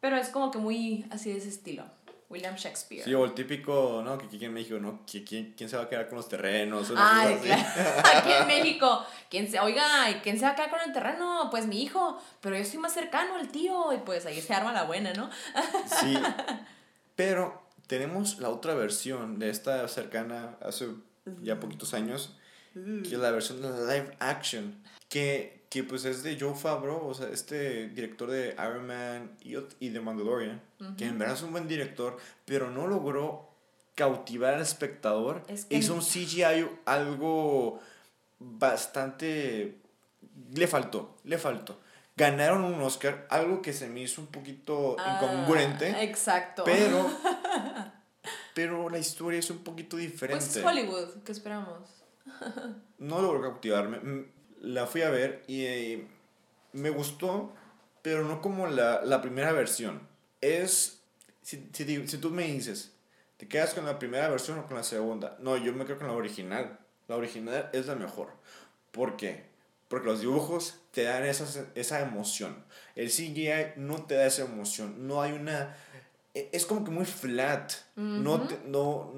pero 0.00 0.16
es 0.16 0.28
como 0.28 0.50
que 0.50 0.58
muy 0.58 1.06
así 1.10 1.32
de 1.32 1.38
ese 1.38 1.48
estilo. 1.48 1.84
William 2.32 2.56
Shakespeare. 2.56 3.04
Sí, 3.04 3.12
o 3.12 3.24
el 3.26 3.34
típico, 3.34 4.00
¿no? 4.02 4.16
Que 4.16 4.24
aquí 4.24 4.42
en 4.42 4.54
México, 4.54 4.78
¿no? 4.78 5.02
¿Quién, 5.06 5.52
quién 5.54 5.68
se 5.68 5.76
va 5.76 5.82
a 5.82 5.88
quedar 5.88 6.08
con 6.08 6.16
los 6.16 6.28
terrenos? 6.28 6.90
Ay, 6.96 7.34
Aquí 8.14 8.32
en 8.32 8.46
México, 8.46 9.04
¿quién 9.28 9.50
se, 9.50 9.60
oiga, 9.60 9.84
¿quién 10.22 10.38
se 10.38 10.46
va 10.46 10.52
a 10.52 10.54
quedar 10.54 10.70
con 10.70 10.80
el 10.80 10.92
terreno? 10.92 11.48
Pues 11.50 11.66
mi 11.66 11.82
hijo, 11.82 12.18
pero 12.40 12.56
yo 12.56 12.62
estoy 12.62 12.80
más 12.80 12.94
cercano 12.94 13.36
al 13.36 13.48
tío, 13.48 13.92
y 13.92 13.98
pues 13.98 14.24
ahí 14.24 14.40
se 14.40 14.54
arma 14.54 14.72
la 14.72 14.84
buena, 14.84 15.12
¿no? 15.12 15.30
sí, 16.00 16.18
pero 17.14 17.62
tenemos 17.86 18.38
la 18.38 18.48
otra 18.48 18.74
versión 18.74 19.38
de 19.38 19.50
esta 19.50 19.86
cercana 19.88 20.56
hace 20.62 20.88
ya 21.42 21.60
poquitos 21.60 21.92
años, 21.92 22.34
que 22.74 23.14
es 23.14 23.18
la 23.18 23.30
versión 23.30 23.60
de 23.60 23.68
live 23.68 24.16
action, 24.18 24.82
que 25.10 25.61
que 25.72 25.82
pues 25.82 26.04
es 26.04 26.22
de 26.22 26.38
Joe 26.38 26.54
Favreau, 26.54 27.06
o 27.06 27.14
sea, 27.14 27.28
este 27.28 27.88
director 27.88 28.30
de 28.30 28.54
Iron 28.58 28.86
Man 28.86 29.38
y, 29.42 29.56
y 29.80 29.88
de 29.88 30.00
Mandalorian, 30.02 30.60
que 30.98 31.06
en 31.06 31.18
verdad 31.18 31.34
es 31.34 31.42
un 31.42 31.50
buen 31.50 31.66
director, 31.66 32.18
pero 32.44 32.70
no 32.70 32.86
logró 32.86 33.48
cautivar 33.94 34.52
al 34.52 34.60
espectador. 34.60 35.42
e 35.48 35.78
hizo 35.78 35.94
un 35.94 36.02
CGI 36.02 36.68
algo 36.84 37.80
bastante... 38.38 39.78
Le 40.54 40.66
faltó, 40.66 41.16
le 41.24 41.38
faltó. 41.38 41.80
Ganaron 42.18 42.64
un 42.64 42.82
Oscar, 42.82 43.26
algo 43.30 43.62
que 43.62 43.72
se 43.72 43.88
me 43.88 44.02
hizo 44.02 44.20
un 44.20 44.26
poquito 44.26 44.96
ah, 44.98 45.22
incongruente. 45.22 46.02
Exacto. 46.02 46.64
Pero, 46.64 47.10
pero 48.54 48.90
la 48.90 48.98
historia 48.98 49.38
es 49.38 49.48
un 49.48 49.64
poquito 49.64 49.96
diferente. 49.96 50.44
Pues 50.44 50.54
es 50.54 50.64
Hollywood, 50.66 51.22
¿qué 51.24 51.32
esperamos? 51.32 51.88
no 52.98 53.22
logró 53.22 53.40
cautivarme 53.40 53.98
la 54.62 54.86
fui 54.86 55.02
a 55.02 55.10
ver 55.10 55.42
y 55.48 55.64
eh, 55.64 56.06
me 56.72 56.90
gustó, 56.90 57.52
pero 58.00 58.24
no 58.24 58.40
como 58.40 58.68
la, 58.68 59.02
la 59.02 59.20
primera 59.20 59.52
versión. 59.52 60.08
Es, 60.40 61.02
si, 61.42 61.68
si, 61.72 62.06
si, 62.06 62.18
tú 62.18 62.30
me 62.30 62.44
dices, 62.44 62.92
¿te 63.36 63.48
quedas 63.48 63.74
con 63.74 63.84
la 63.84 63.98
primera 63.98 64.28
versión 64.28 64.58
o 64.60 64.66
con 64.66 64.76
la 64.76 64.84
segunda? 64.84 65.36
No, 65.40 65.56
yo 65.56 65.72
me 65.74 65.84
quedo 65.84 65.98
con 65.98 66.06
la 66.06 66.14
original. 66.14 66.78
La 67.08 67.16
original 67.16 67.70
es 67.72 67.86
la 67.86 67.96
mejor. 67.96 68.30
¿Por 68.92 69.16
qué? 69.16 69.50
Porque 69.88 70.06
los 70.06 70.20
dibujos 70.20 70.78
te 70.92 71.02
dan 71.02 71.24
esa, 71.24 71.66
esa 71.74 72.00
emoción. 72.00 72.64
El 72.94 73.08
CGI 73.08 73.74
no 73.76 74.06
te 74.06 74.14
da 74.14 74.26
esa 74.26 74.44
emoción. 74.44 75.08
No 75.08 75.22
hay 75.22 75.32
una 75.32 75.76
es 76.34 76.64
como 76.64 76.84
que 76.84 76.90
muy 76.90 77.04
flat. 77.04 77.72
no, 77.96 78.48
no, 78.66 79.12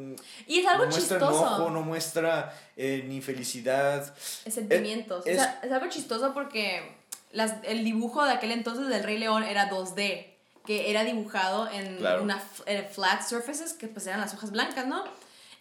y 0.47 0.59
es 0.59 0.67
algo 0.67 0.85
no 0.85 0.91
muestra 0.91 1.19
chistoso. 1.19 1.47
enojo, 1.47 1.71
no 1.71 1.83
muestra 1.83 2.59
eh, 2.77 3.05
ni 3.07 3.21
felicidad. 3.21 4.15
Sentimientos. 4.19 5.27
Es, 5.27 5.41
es, 5.63 5.71
algo 5.71 5.89
chistoso 5.89 6.35
porque 6.35 6.97
las, 7.31 7.55
el 7.63 7.85
dibujo 7.85 8.25
de 8.25 8.33
aquel 8.33 8.51
entonces 8.51 8.89
del 8.89 9.05
Rey 9.05 9.19
León 9.19 9.45
era 9.45 9.71
2D, 9.71 10.27
que 10.67 10.91
era 10.91 11.05
dibujado 11.05 11.69
en 11.71 12.05
una 12.21 12.41
flat 12.41 13.23
surfaces, 13.23 13.75
que 13.75 13.87
pues 13.87 14.07
eran 14.07 14.21
las 14.21 14.35
hojas 14.35 14.51
blancas, 14.51 14.87
¿no? 14.87 15.05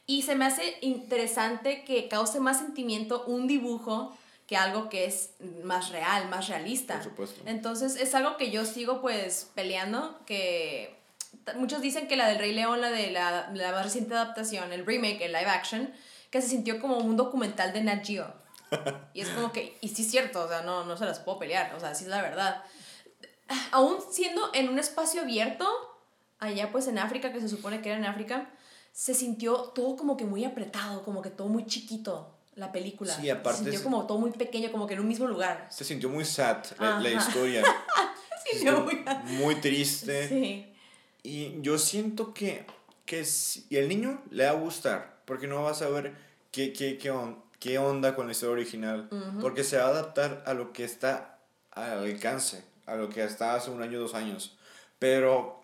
Y 0.08 0.24
se 0.24 0.36
me 0.36 0.46
hace 0.46 0.78
interesante 0.82 1.84
que 1.86 2.10
cause 2.10 2.40
más 2.40 2.58
sentimiento 2.58 3.26
un 3.26 3.48
dibujo 3.48 4.18
que 4.48 4.58
algo 4.58 4.90
que 4.90 5.06
es 5.06 5.32
más 5.64 5.90
real, 5.90 6.30
más 6.30 6.48
realista. 6.48 6.96
Por 6.96 7.04
supuesto. 7.04 7.42
Entonces 7.46 7.96
es 7.96 8.14
algo 8.16 8.38
que 8.38 8.52
yo 8.52 8.66
sigo 8.66 9.02
pues 9.02 9.50
peleando, 9.56 10.20
que 10.26 11.03
muchos 11.56 11.82
dicen 11.82 12.08
que 12.08 12.16
la 12.16 12.28
del 12.28 12.40
Rey 12.40 12.54
León, 12.54 12.82
la 12.82 12.90
de 12.90 13.12
la, 13.12 13.50
la 13.54 13.72
más 13.72 13.84
reciente 13.84 14.14
adaptación, 14.14 14.72
el 14.74 14.86
remake, 14.86 15.22
el 15.22 15.34
live 15.34 15.50
action, 15.50 15.94
que 16.30 16.42
se 16.42 16.50
sintió 16.50 16.80
como 16.80 16.98
un 16.98 17.16
documental 17.16 17.74
de 17.74 17.84
Nat 17.84 18.06
Geo. 18.06 18.34
Y 19.14 19.22
es 19.22 19.30
como 19.30 19.52
que, 19.52 19.78
y 19.82 19.90
sí 19.90 20.02
es 20.02 20.10
cierto, 20.10 20.44
o 20.44 20.48
sea, 20.48 20.62
no, 20.62 20.84
no 20.84 20.98
se 20.98 21.06
las 21.06 21.20
puedo 21.20 21.38
pelear, 21.40 21.76
o 21.76 21.80
sea, 21.80 21.94
sí 21.94 22.06
es 22.06 22.10
la 22.10 22.22
verdad. 22.22 22.64
Aún 23.72 23.98
siendo 24.12 24.50
en 24.54 24.70
un 24.70 24.80
espacio 24.80 25.22
abierto, 25.22 25.68
allá 26.40 26.72
pues 26.72 26.88
en 26.88 26.98
África, 26.98 27.32
que 27.32 27.40
se 27.40 27.50
supone 27.50 27.82
que 27.82 27.90
era 27.90 28.00
en 28.00 28.06
África, 28.06 28.50
se 28.92 29.14
sintió 29.14 29.56
todo 29.76 29.96
como 29.96 30.18
que 30.18 30.26
muy 30.26 30.44
apretado, 30.44 31.04
como 31.04 31.22
que 31.22 31.30
todo 31.30 31.50
muy 31.50 31.68
chiquito, 31.68 32.36
la 32.56 32.72
película. 32.72 33.14
Sí, 33.14 33.30
aparte. 33.30 33.60
Se 33.60 33.64
sintió 33.66 33.84
como 33.84 34.08
todo 34.08 34.18
muy 34.18 34.32
pequeño, 34.32 34.72
como 34.72 34.88
que 34.88 34.96
en 34.96 35.02
un 35.02 35.08
mismo 35.08 35.28
lugar. 35.28 35.68
Se 35.70 35.84
sintió 35.84 36.10
muy 36.10 36.26
sad 36.26 36.66
la, 36.80 37.00
la 37.00 37.12
historia. 37.12 37.64
sí, 38.52 38.66
muy... 38.66 39.06
muy 39.38 39.56
triste. 39.56 40.28
Sí. 40.28 40.73
Y 41.24 41.62
yo 41.62 41.78
siento 41.78 42.34
que, 42.34 42.66
que 43.06 43.24
si 43.24 43.66
el 43.72 43.88
niño 43.88 44.22
le 44.30 44.46
va 44.46 44.52
a 44.52 44.56
gustar, 44.56 45.22
porque 45.26 45.48
no 45.48 45.64
va 45.64 45.72
a 45.72 45.74
saber 45.76 46.14
qué, 46.52 46.74
qué, 46.74 46.98
qué, 46.98 47.14
qué 47.60 47.78
onda 47.78 48.14
con 48.14 48.26
la 48.26 48.34
historia 48.34 48.54
original, 48.54 49.08
porque 49.42 49.64
se 49.64 49.78
va 49.78 49.86
a 49.86 49.88
adaptar 49.88 50.44
a 50.46 50.54
lo 50.54 50.74
que 50.74 50.84
está 50.84 51.40
al 51.72 52.00
alcance, 52.04 52.64
a 52.86 52.96
lo 52.96 53.10
que 53.10 53.24
está 53.24 53.56
hace 53.56 53.72
un 53.72 53.82
año, 53.82 54.00
dos 54.00 54.14
años. 54.14 54.58
Pero, 55.00 55.62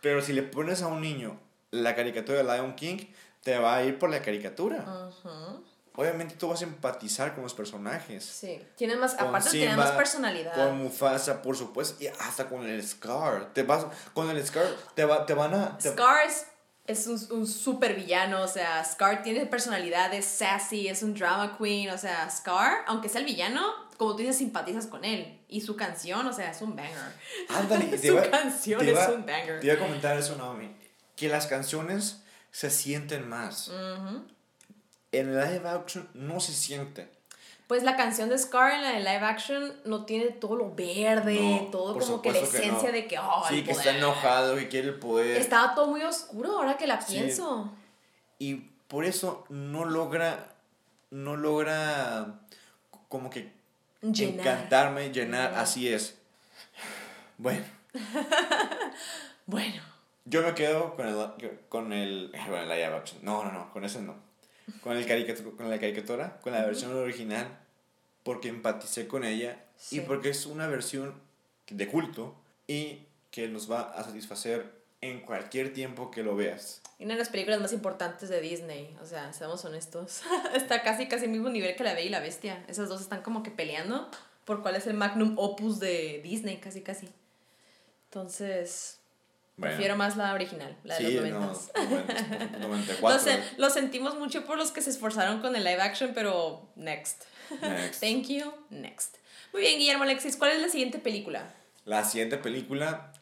pero 0.00 0.22
si 0.22 0.32
le 0.32 0.42
pones 0.42 0.82
a 0.82 0.88
un 0.88 1.00
niño 1.00 1.38
la 1.70 1.94
caricatura 1.94 2.42
de 2.42 2.44
Lion 2.44 2.74
King, 2.74 2.98
te 3.42 3.58
va 3.58 3.76
a 3.76 3.84
ir 3.84 3.98
por 3.98 4.10
la 4.10 4.22
caricatura 4.22 5.10
obviamente 6.00 6.34
tú 6.36 6.48
vas 6.48 6.62
a 6.62 6.64
empatizar 6.64 7.34
con 7.34 7.42
los 7.42 7.52
personajes. 7.52 8.24
Sí, 8.24 8.60
tiene 8.76 8.96
más, 8.96 9.14
aparte 9.18 9.50
tiene 9.50 9.76
más 9.76 9.90
personalidad. 9.92 10.54
Con 10.54 10.78
Mufasa, 10.78 11.42
por 11.42 11.56
supuesto, 11.56 12.02
y 12.02 12.06
hasta 12.06 12.48
con 12.48 12.66
el 12.66 12.86
Scar. 12.86 13.52
Te 13.52 13.62
vas, 13.62 13.86
con 14.14 14.30
el 14.30 14.44
Scar 14.46 14.64
te, 14.94 15.04
va, 15.04 15.26
te 15.26 15.34
van 15.34 15.54
a... 15.54 15.78
Scar 15.80 16.26
es, 16.86 17.06
un, 17.06 17.20
un 17.38 17.46
super 17.46 17.94
villano, 17.94 18.42
o 18.42 18.48
sea, 18.48 18.82
Scar 18.84 19.22
tiene 19.22 19.44
personalidad, 19.44 20.12
es 20.14 20.24
sassy, 20.24 20.88
es 20.88 21.02
un 21.02 21.14
drama 21.14 21.56
queen, 21.58 21.90
o 21.90 21.98
sea, 21.98 22.28
Scar, 22.30 22.78
aunque 22.86 23.10
sea 23.10 23.20
el 23.20 23.26
villano, 23.26 23.62
como 23.98 24.12
tú 24.12 24.18
dices, 24.18 24.38
simpatizas 24.38 24.86
con 24.86 25.04
él. 25.04 25.38
Y 25.48 25.60
su 25.60 25.76
canción, 25.76 26.26
o 26.26 26.32
sea, 26.32 26.50
es 26.50 26.62
un 26.62 26.74
banger. 26.74 27.12
Ándale, 27.50 27.98
su 28.02 28.30
canción 28.30 28.88
es 28.88 29.08
un 29.08 29.26
banger. 29.26 29.60
Te 29.60 29.66
iba 29.66 29.74
a 29.74 29.78
comentar 29.78 30.16
eso, 30.16 30.34
Naomi, 30.36 30.74
que 31.14 31.28
las 31.28 31.46
canciones 31.46 32.22
se 32.50 32.70
sienten 32.70 33.28
más 33.28 33.70
en 35.12 35.28
el 35.28 35.34
live 35.36 35.68
action 35.68 36.08
no 36.14 36.40
se 36.40 36.52
siente. 36.52 37.08
Pues 37.66 37.84
la 37.84 37.96
canción 37.96 38.28
de 38.28 38.36
Scar 38.36 38.72
en 38.72 38.82
la 38.82 38.90
de 38.90 38.98
live 38.98 39.24
action 39.24 39.72
no 39.84 40.04
tiene 40.04 40.30
todo 40.30 40.56
lo 40.56 40.74
verde, 40.74 41.68
todo 41.70 41.96
como 41.96 42.20
que 42.20 42.32
la 42.32 42.40
esencia 42.40 42.90
de 42.90 43.06
que, 43.06 43.16
oh, 43.18 43.44
Sí, 43.48 43.62
que 43.62 43.70
está 43.70 43.96
enojado, 43.96 44.58
y 44.60 44.66
quiere 44.66 44.88
el 44.88 44.94
poder. 44.98 45.36
Estaba 45.36 45.74
todo 45.74 45.86
muy 45.86 46.02
oscuro 46.02 46.56
ahora 46.56 46.76
que 46.76 46.88
la 46.88 46.98
pienso. 46.98 47.70
Y 48.40 48.54
por 48.88 49.04
eso 49.04 49.44
no 49.50 49.84
logra, 49.84 50.48
no 51.10 51.36
logra 51.36 52.40
como 53.08 53.30
que 53.30 53.52
encantarme, 54.02 55.12
llenar, 55.12 55.54
así 55.54 55.86
es. 55.92 56.18
Bueno. 57.38 57.64
bueno. 59.46 59.82
Yo 60.24 60.42
me 60.42 60.54
quedo 60.54 60.96
con 60.96 61.06
el, 61.06 61.60
con 61.68 61.92
el, 61.92 62.32
bueno, 62.48 62.62
el 62.62 62.68
live 62.68 62.96
action. 62.96 63.20
No, 63.22 63.44
no, 63.44 63.52
no, 63.52 63.72
con 63.72 63.84
ese 63.84 64.02
no 64.02 64.29
con, 64.82 64.96
el 64.96 65.06
con 65.56 65.70
la 65.70 65.78
caricatura, 65.78 66.38
con 66.40 66.52
la 66.52 66.64
versión 66.64 66.94
original, 66.94 67.58
porque 68.22 68.48
empaticé 68.48 69.06
con 69.06 69.24
ella 69.24 69.64
y 69.90 70.00
porque 70.00 70.30
es 70.30 70.46
una 70.46 70.66
versión 70.66 71.14
de 71.68 71.86
culto 71.88 72.34
y 72.66 73.06
que 73.30 73.48
nos 73.48 73.70
va 73.70 73.82
a 73.82 74.04
satisfacer 74.04 74.80
en 75.00 75.20
cualquier 75.20 75.72
tiempo 75.72 76.10
que 76.10 76.22
lo 76.22 76.36
veas. 76.36 76.82
Y 76.98 77.04
una 77.04 77.14
de 77.14 77.20
las 77.20 77.30
películas 77.30 77.60
más 77.60 77.72
importantes 77.72 78.28
de 78.28 78.40
Disney, 78.40 78.94
o 79.02 79.06
sea, 79.06 79.32
seamos 79.32 79.64
honestos, 79.64 80.22
está 80.54 80.82
casi 80.82 81.08
casi 81.08 81.24
al 81.24 81.30
mismo 81.30 81.48
nivel 81.48 81.74
que 81.74 81.84
La 81.84 81.94
Bella 81.94 82.06
y 82.06 82.10
la 82.10 82.20
Bestia. 82.20 82.64
Esas 82.68 82.88
dos 82.88 83.00
están 83.00 83.22
como 83.22 83.42
que 83.42 83.50
peleando 83.50 84.10
por 84.44 84.62
cuál 84.62 84.76
es 84.76 84.86
el 84.86 84.94
magnum 84.94 85.34
opus 85.38 85.80
de 85.80 86.20
Disney, 86.22 86.58
casi 86.58 86.82
casi. 86.82 87.08
Entonces... 88.10 88.99
Bueno. 89.60 89.74
Prefiero 89.74 89.96
más 89.96 90.16
la 90.16 90.32
original, 90.32 90.74
la 90.84 90.98
de 90.98 91.06
Sí, 91.06 91.12
los 91.12 91.28
no, 91.28 91.40
90. 91.40 92.58
94. 92.60 93.32
Lo, 93.58 93.66
lo 93.66 93.70
sentimos 93.70 94.18
mucho 94.18 94.46
por 94.46 94.56
los 94.56 94.70
que 94.72 94.80
se 94.80 94.88
esforzaron 94.88 95.42
con 95.42 95.54
el 95.54 95.64
live 95.64 95.82
action, 95.82 96.12
pero 96.14 96.66
next. 96.76 97.24
Next. 97.60 98.00
Thank 98.00 98.28
you, 98.28 98.52
next. 98.70 99.16
Muy 99.52 99.60
bien, 99.60 99.78
Guillermo 99.78 100.04
Alexis, 100.04 100.36
¿cuál 100.38 100.52
es 100.52 100.62
la 100.62 100.68
siguiente 100.70 100.98
película? 100.98 101.52
La 101.84 102.04
siguiente 102.04 102.38
película, 102.38 103.12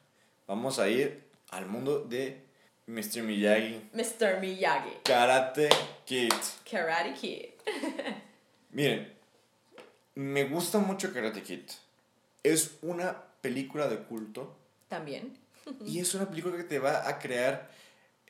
vamos 0.47 0.79
a 0.79 0.89
ir 0.89 1.25
al 1.51 1.67
mundo 1.67 2.01
de 2.05 2.41
Mr. 2.87 3.23
Miyagi, 3.23 3.91
Mr. 3.93 4.39
Miyagi, 4.41 4.91
Karate 5.03 5.69
Kid. 6.05 6.33
Karate 6.71 7.15
Kid. 7.15 7.47
Miren, 8.71 9.13
me 10.15 10.45
gusta 10.45 10.79
mucho 10.79 11.13
Karate 11.13 11.43
Kid. 11.43 11.63
Es 12.45 12.77
una 12.83 13.25
película 13.41 13.89
de 13.89 13.99
culto 14.05 14.57
También. 14.89 15.37
Y 15.87 15.99
es 16.01 16.15
una 16.15 16.29
película 16.29 16.57
que 16.57 16.65
te 16.65 16.79
va 16.79 17.09
a 17.09 17.19
crear 17.19 17.71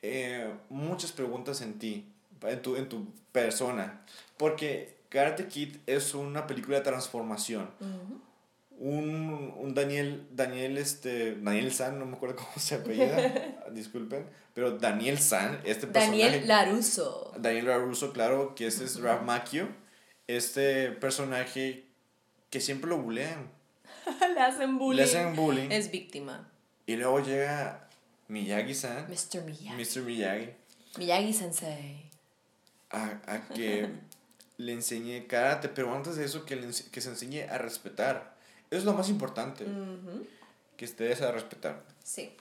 eh, 0.03 0.53
muchas 0.68 1.12
preguntas 1.12 1.61
en 1.61 1.79
ti, 1.79 2.07
en 2.42 2.62
tu, 2.62 2.77
en 2.77 2.88
tu 2.88 3.07
persona. 3.33 4.01
Porque 4.37 4.96
Karate 5.09 5.46
Kid 5.48 5.77
es 5.87 6.14
una 6.14 6.46
película 6.46 6.79
de 6.79 6.85
transformación. 6.85 7.70
Ujú. 7.81 8.20
un, 8.81 9.55
un 9.59 9.74
Daniel, 9.74 10.27
Daniel, 10.31 10.79
este, 10.79 11.35
Daniel 11.35 11.72
San, 11.72 11.98
no 11.98 12.07
me 12.07 12.16
acuerdo 12.16 12.37
cómo 12.37 12.51
se 12.57 12.77
apellida, 12.77 13.66
disculpen, 13.72 14.24
pero 14.55 14.79
Daniel 14.79 15.18
San, 15.18 15.61
este 15.64 15.87
personaje. 15.88 16.22
Daniel 16.22 16.46
Laruso. 16.48 17.33
Daniel 17.38 17.66
LaRusso, 17.66 18.12
claro, 18.12 18.55
que 18.55 18.66
este 18.68 18.85
es 18.85 19.01
Ralph 19.01 19.22
Macchio, 19.22 19.68
este 20.29 20.92
personaje 20.92 21.87
que 22.51 22.61
siempre 22.61 22.88
lo 22.88 22.98
bulean, 22.98 23.51
Le 24.35 24.40
hacen 24.40 24.79
bullying. 24.79 24.96
le 24.96 25.03
hacen 25.05 25.35
bullying, 25.37 25.70
Es 25.72 25.90
víctima. 25.90 26.48
Y 26.88 26.96
luego 26.96 27.20
llega 27.20 27.87
Miyagi-san, 28.29 29.07
Mr. 29.09 29.44
Miyagi. 29.44 29.77
Mr. 29.77 30.03
Miyagi, 30.03 30.51
Miyagi 30.98 31.33
Sensei. 31.33 32.11
a, 32.90 33.20
a 33.27 33.48
que 33.55 33.88
le 34.57 34.72
enseñe 34.72 35.27
karate, 35.27 35.68
pero 35.68 35.94
antes 35.94 36.16
de 36.16 36.24
eso 36.24 36.44
que, 36.46 36.57
le 36.57 36.68
que 36.90 37.01
se 37.01 37.11
enseñe 37.11 37.42
a 37.48 37.59
respetar. 37.59 38.37
Eso 38.70 38.79
es 38.81 38.85
lo 38.85 38.92
más 38.94 39.09
importante, 39.09 39.64
que 40.77 40.85
estés 40.85 41.22
a 41.22 41.31
respetar. 41.33 41.83
Sí. 42.03 42.33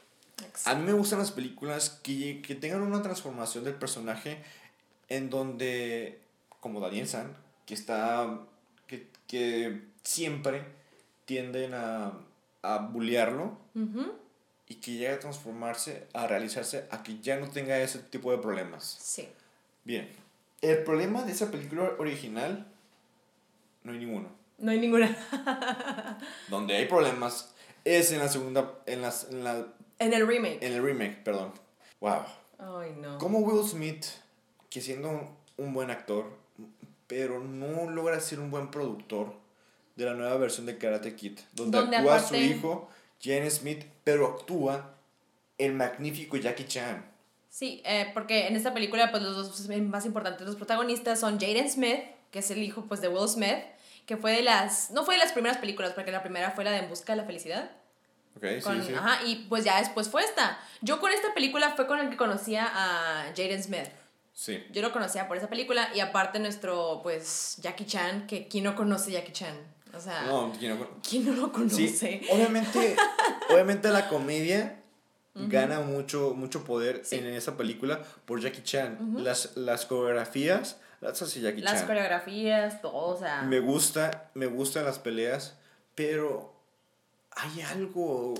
A 0.65 0.75
mí 0.75 0.83
me 0.83 0.93
gustan 0.93 1.19
las 1.19 1.31
películas 1.31 1.99
que, 2.03 2.41
que 2.41 2.55
tengan 2.55 2.81
una 2.81 3.01
transformación 3.01 3.63
del 3.63 3.75
personaje 3.75 4.43
en 5.09 5.29
donde, 5.29 6.19
como 6.59 6.79
Daniel 6.79 7.07
San, 7.07 7.35
que 7.65 7.73
está, 7.73 8.39
que, 8.87 9.07
que 9.27 9.81
siempre 10.03 10.63
tienden 11.25 11.73
a, 11.73 12.13
a 12.61 12.77
bullearlo. 12.79 13.57
Y 14.67 14.75
que 14.75 14.93
llega 14.93 15.15
a 15.15 15.19
transformarse, 15.19 16.07
a 16.13 16.27
realizarse, 16.27 16.85
a 16.91 17.03
que 17.03 17.19
ya 17.19 17.37
no 17.37 17.49
tenga 17.49 17.77
ese 17.79 17.99
tipo 17.99 18.31
de 18.31 18.37
problemas. 18.39 18.83
Sí. 18.99 19.27
Bien, 19.83 20.09
el 20.61 20.83
problema 20.83 21.23
de 21.23 21.31
esa 21.31 21.49
película 21.51 21.91
original, 21.97 22.67
no 23.83 23.91
hay 23.93 23.99
ninguno. 23.99 24.29
No 24.57 24.71
hay 24.71 24.79
ninguna. 24.79 25.15
Donde 26.49 26.75
hay 26.75 26.85
problemas 26.85 27.53
es 27.85 28.11
en 28.11 28.19
la 28.19 28.27
segunda, 28.27 28.73
en, 28.85 29.01
las, 29.01 29.29
en, 29.29 29.43
la, 29.43 29.67
En 29.99 30.13
el 30.13 30.27
remake. 30.27 30.61
en 30.61 30.73
el 30.73 30.83
remake, 30.83 31.23
perdón. 31.23 31.53
Wow. 32.01 32.23
Ay, 32.59 32.93
no. 32.99 33.17
Como 33.19 33.39
Will 33.39 33.65
Smith, 33.67 34.05
que 34.69 34.81
siendo 34.81 35.37
un 35.57 35.73
buen 35.73 35.89
actor, 35.91 36.25
pero 37.07 37.39
no 37.39 37.89
logra 37.89 38.19
ser 38.19 38.39
un 38.41 38.51
buen 38.51 38.69
productor 38.71 39.33
de 39.95 40.05
la 40.05 40.13
nueva 40.15 40.35
versión 40.37 40.65
de 40.65 40.77
Karate 40.77 41.15
Kid, 41.15 41.39
donde, 41.53 41.77
Donde 41.77 41.95
actúa 41.97 42.15
aparte- 42.17 42.27
su 42.27 42.35
hijo, 42.57 42.89
Jaden 43.23 43.49
Smith, 43.51 43.85
pero 44.03 44.27
actúa 44.27 44.95
el 45.57 45.73
magnífico 45.73 46.37
Jackie 46.37 46.65
Chan. 46.67 47.05
Sí, 47.49 47.81
eh, 47.85 48.11
porque 48.13 48.47
en 48.47 48.55
esta 48.55 48.73
película, 48.73 49.09
pues 49.11 49.23
los 49.23 49.35
dos 49.35 49.69
más 49.81 50.05
importantes, 50.05 50.45
los 50.45 50.55
protagonistas 50.55 51.19
son 51.19 51.39
Jaden 51.39 51.69
Smith, 51.69 52.01
que 52.31 52.39
es 52.39 52.51
el 52.51 52.61
hijo 52.61 52.85
pues 52.87 53.01
de 53.01 53.07
Will 53.07 53.27
Smith, 53.27 53.63
que 54.05 54.17
fue 54.17 54.31
de 54.31 54.43
las, 54.43 54.91
no 54.91 55.03
fue 55.03 55.15
de 55.15 55.19
las 55.19 55.31
primeras 55.31 55.57
películas, 55.57 55.93
porque 55.93 56.11
la 56.11 56.21
primera 56.21 56.51
fue 56.51 56.63
la 56.63 56.71
de 56.71 56.77
En 56.79 56.89
Busca 56.89 57.13
de 57.13 57.17
la 57.17 57.25
Felicidad. 57.25 57.71
¿Ok? 58.35 58.61
Con- 58.63 58.81
sí, 58.81 58.89
sí. 58.89 58.93
Ajá, 58.93 59.25
y 59.25 59.47
pues 59.49 59.63
ya 59.63 59.79
después 59.79 60.09
fue 60.09 60.23
esta. 60.23 60.59
Yo 60.81 60.99
con 60.99 61.11
esta 61.11 61.33
película 61.33 61.71
fue 61.75 61.87
con 61.87 61.99
el 61.99 62.09
que 62.09 62.17
conocía 62.17 62.67
a 62.71 63.33
Jaden 63.35 63.63
Smith. 63.63 63.89
Sí. 64.33 64.63
Yo 64.71 64.83
lo 64.83 64.93
conocía 64.93 65.27
por 65.27 65.37
esa 65.37 65.49
película 65.49 65.89
y 65.95 65.99
aparte 65.99 66.37
nuestro, 66.37 66.99
pues, 67.01 67.57
Jackie 67.59 67.87
Chan, 67.87 68.27
que 68.27 68.47
¿quién 68.47 68.65
no 68.65 68.75
conoce 68.75 69.11
Jackie 69.11 69.31
Chan? 69.31 69.57
O 69.97 69.99
sea, 69.99 70.23
No, 70.23 70.53
¿quién 70.59 70.77
no- 70.79 70.87
¿quién 71.07 71.25
no 71.25 71.33
lo 71.33 71.51
conoce? 71.51 71.87
Sí, 71.87 72.21
obviamente, 72.31 72.95
obviamente 73.49 73.89
la 73.89 74.07
comedia 74.09 74.81
gana 75.35 75.81
mucho, 75.81 76.33
mucho 76.35 76.63
poder 76.63 77.01
Sí. 77.03 77.15
en 77.17 77.27
esa 77.27 77.57
película 77.57 78.01
por 78.25 78.39
Jackie 78.41 78.63
Chan. 78.63 79.15
las, 79.17 79.55
las 79.57 79.85
coreografías 79.85 80.77
las 80.99 81.21
hace 81.21 81.41
Jackie 81.41 81.61
Las 81.61 81.75
Chan. 81.79 81.85
coreografías, 81.87 82.81
todo, 82.81 83.15
o 83.15 83.19
sea... 83.19 83.43
Me 83.43 83.59
gusta, 83.59 84.31
me 84.33 84.47
gustan 84.47 84.83
las 84.85 84.97
peleas, 84.97 85.55
pero 85.93 86.55
hay 87.31 87.61
algo. 87.61 88.33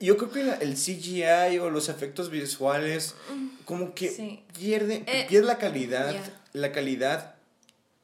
Yo 0.00 0.16
creo 0.16 0.30
que 0.30 0.64
el 0.64 0.74
CGI 0.76 1.58
o 1.58 1.68
los 1.68 1.88
efectos 1.88 2.30
visuales, 2.30 3.16
como 3.64 3.92
que 3.94 4.08
Sí. 4.08 4.44
pierde, 4.56 5.02
Eh, 5.08 5.26
pierde 5.28 5.46
la 5.48 5.58
calidad, 5.58 6.14
la 6.52 6.70
calidad 6.70 7.34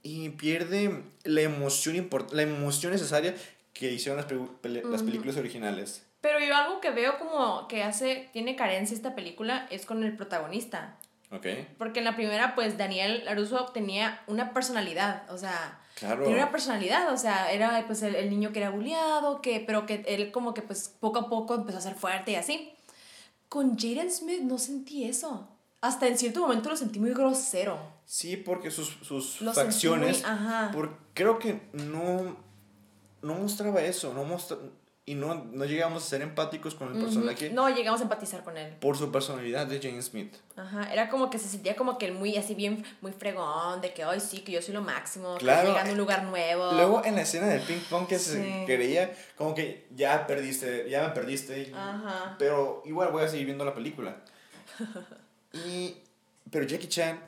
y 0.06 0.28
pierde 0.30 1.02
la 1.24 1.40
emoción, 1.40 2.08
la 2.30 2.42
emoción 2.42 2.92
necesaria 2.92 3.34
que 3.72 3.90
hicieron 3.92 4.16
las, 4.22 4.84
las 4.84 5.02
películas 5.02 5.36
originales. 5.36 6.06
Pero 6.20 6.38
yo 6.38 6.54
algo 6.56 6.80
que 6.80 6.90
veo 6.90 7.18
como 7.18 7.66
que 7.66 7.82
hace, 7.82 8.30
tiene 8.32 8.54
carencia 8.54 8.94
esta 8.94 9.16
película 9.16 9.66
es 9.70 9.84
con 9.84 10.04
el 10.04 10.16
protagonista. 10.16 10.96
¿Ok? 11.32 11.46
Porque 11.76 11.98
en 11.98 12.04
la 12.04 12.14
primera, 12.14 12.54
pues 12.54 12.78
Daniel 12.78 13.24
Laruso 13.24 13.66
tenía 13.66 14.22
una 14.28 14.54
personalidad, 14.54 15.28
o 15.32 15.38
sea, 15.38 15.80
Claro. 15.96 16.22
tenía 16.22 16.36
una 16.42 16.52
personalidad, 16.52 17.12
o 17.12 17.16
sea, 17.16 17.50
era 17.50 17.82
pues 17.86 18.02
el, 18.02 18.14
el 18.14 18.30
niño 18.30 18.52
que 18.52 18.60
era 18.60 18.70
bulleado, 18.70 19.42
que, 19.42 19.58
pero 19.66 19.86
que 19.86 20.04
él 20.06 20.30
como 20.30 20.54
que 20.54 20.62
pues 20.62 20.94
poco 21.00 21.18
a 21.18 21.28
poco 21.28 21.56
empezó 21.56 21.78
a 21.78 21.80
ser 21.80 21.96
fuerte 21.96 22.30
y 22.30 22.34
así. 22.36 22.72
Con 23.48 23.76
Jaden 23.76 24.10
Smith 24.12 24.42
no 24.42 24.58
sentí 24.58 25.04
eso. 25.04 25.48
Hasta 25.86 26.06
en 26.08 26.18
cierto 26.18 26.40
momento 26.40 26.68
lo 26.70 26.76
sentí 26.76 26.98
muy 26.98 27.12
grosero. 27.12 27.78
Sí, 28.04 28.36
porque 28.36 28.70
sus, 28.70 28.88
sus 29.02 29.40
Lo 29.40 29.52
sentí 29.54 29.70
facciones. 29.72 30.22
muy- 30.22 30.30
ajá. 30.30 30.70
por- 30.72 30.96
creo 31.14 31.38
que 31.38 31.60
no, 31.72 32.36
no 33.22 33.34
mostraba 33.34 33.80
eso. 33.82 34.12
No 34.14 34.24
mostra, 34.24 34.56
y 35.08 35.14
no, 35.14 35.34
no 35.36 35.64
llegamos 35.64 36.02
a 36.02 36.06
ser 36.08 36.22
empáticos 36.22 36.74
con 36.74 36.92
el 36.92 37.00
personaje. 37.00 37.50
No 37.50 37.68
llegamos 37.68 38.00
a 38.00 38.02
empatizar 38.04 38.42
con 38.42 38.56
él. 38.56 38.74
por 38.80 38.96
su 38.96 39.12
personalidad 39.12 39.64
de 39.68 39.80
Jane 39.80 40.02
Smith. 40.02 40.34
Ajá, 40.56 40.92
era 40.92 41.08
como 41.08 41.30
que 41.30 41.38
se 41.38 41.48
sentía 41.48 41.76
como 41.76 41.96
que 41.96 42.10
muy 42.10 42.36
así 42.36 42.56
bien, 42.56 42.84
muy 43.00 43.12
fregón, 43.12 43.80
de 43.80 43.94
que, 43.94 44.02
ay, 44.02 44.18
sí, 44.18 44.40
que 44.40 44.50
yo 44.50 44.60
soy 44.62 44.74
lo 44.74 44.82
máximo, 44.82 45.36
Claro, 45.38 45.62
que 45.62 45.68
llegando 45.68 45.90
a 45.90 45.92
un 45.92 45.98
lugar 45.98 46.24
nuevo. 46.24 46.72
Luego 46.72 47.04
en 47.04 47.14
la 47.14 47.22
escena 47.22 47.46
del 47.46 47.62
ping 47.62 47.78
pong 47.88 48.08
que 48.08 48.18
se 48.18 48.64
creía 48.66 49.12
como 49.36 49.54
que 49.54 49.86
ya 49.94 50.26
perdiste, 50.26 50.90
ya 50.90 51.02
me 51.04 51.10
perdiste. 51.10 51.72
Ajá. 51.72 52.34
Pero 52.40 52.82
igual 52.84 53.12
voy 53.12 53.22
a 53.22 53.28
seguir 53.28 53.46
viendo 53.46 53.64
la 53.64 53.74
película. 53.74 54.16
Y, 55.52 55.94
pero 56.50 56.64
Jackie 56.66 56.88
Chan 56.88 57.20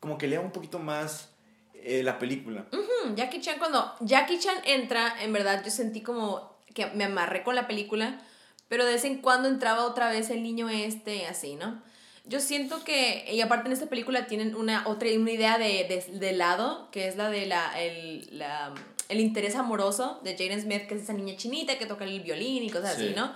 como 0.00 0.18
que 0.18 0.26
lea 0.26 0.40
un 0.40 0.50
poquito 0.52 0.78
más 0.78 1.28
eh, 1.74 2.02
la 2.02 2.18
película. 2.18 2.66
Jackie 3.14 3.40
Chan, 3.40 3.58
cuando 3.58 3.94
Jackie 4.00 4.38
Chan 4.38 4.56
entra, 4.64 5.22
en 5.22 5.32
verdad 5.32 5.62
yo 5.64 5.70
sentí 5.70 6.00
como 6.00 6.56
que 6.74 6.86
me 6.86 7.04
amarré 7.04 7.42
con 7.42 7.54
la 7.54 7.66
película, 7.66 8.20
pero 8.68 8.84
de 8.84 8.92
vez 8.92 9.04
en 9.04 9.20
cuando 9.20 9.48
entraba 9.48 9.84
otra 9.84 10.10
vez 10.10 10.30
el 10.30 10.42
niño 10.42 10.68
este, 10.68 11.26
así, 11.26 11.54
¿no? 11.56 11.82
Yo 12.24 12.38
siento 12.40 12.84
que, 12.84 13.24
y 13.32 13.40
aparte 13.40 13.66
en 13.66 13.72
esta 13.72 13.86
película 13.86 14.26
tienen 14.26 14.54
una 14.54 14.86
otra 14.86 15.08
una 15.16 15.32
idea 15.32 15.58
de, 15.58 15.84
de, 15.88 16.18
de 16.18 16.32
lado, 16.32 16.88
que 16.92 17.08
es 17.08 17.16
la 17.16 17.28
de 17.30 17.46
la, 17.46 17.80
el, 17.82 18.28
la, 18.38 18.72
el 19.08 19.20
interés 19.20 19.56
amoroso 19.56 20.20
de 20.22 20.32
Jaden 20.36 20.62
Smith, 20.62 20.86
que 20.86 20.94
es 20.94 21.02
esa 21.02 21.12
niña 21.14 21.36
chinita 21.36 21.78
que 21.78 21.86
toca 21.86 22.04
el 22.04 22.20
violín 22.20 22.62
y 22.62 22.70
cosas 22.70 22.94
Sí. 22.96 23.06
así, 23.08 23.14
¿no? 23.16 23.32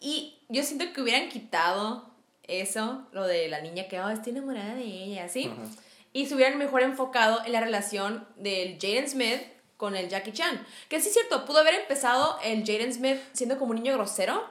Y 0.00 0.34
yo 0.48 0.62
siento 0.64 0.84
que 0.92 1.00
hubieran 1.00 1.28
quitado 1.28 2.10
eso, 2.48 3.06
lo 3.12 3.24
de 3.26 3.48
la 3.48 3.60
niña 3.60 3.88
que, 3.88 4.00
oh, 4.00 4.08
estoy 4.10 4.32
enamorada 4.32 4.74
de 4.74 4.84
ella, 4.84 5.24
así. 5.24 5.46
Ajá. 5.46 5.62
Y 6.12 6.26
se 6.26 6.34
hubieran 6.34 6.58
mejor 6.58 6.82
enfocado 6.82 7.44
en 7.44 7.52
la 7.52 7.60
relación 7.60 8.26
del 8.36 8.78
Jaden 8.80 9.08
Smith 9.08 9.40
con 9.76 9.96
el 9.96 10.08
Jackie 10.08 10.32
Chan. 10.32 10.64
Que 10.88 11.00
sí 11.00 11.08
es 11.08 11.14
cierto, 11.14 11.44
pudo 11.44 11.58
haber 11.58 11.74
empezado 11.74 12.38
el 12.44 12.64
Jaden 12.64 12.92
Smith 12.92 13.18
siendo 13.32 13.58
como 13.58 13.70
un 13.72 13.76
niño 13.82 13.94
grosero, 13.94 14.48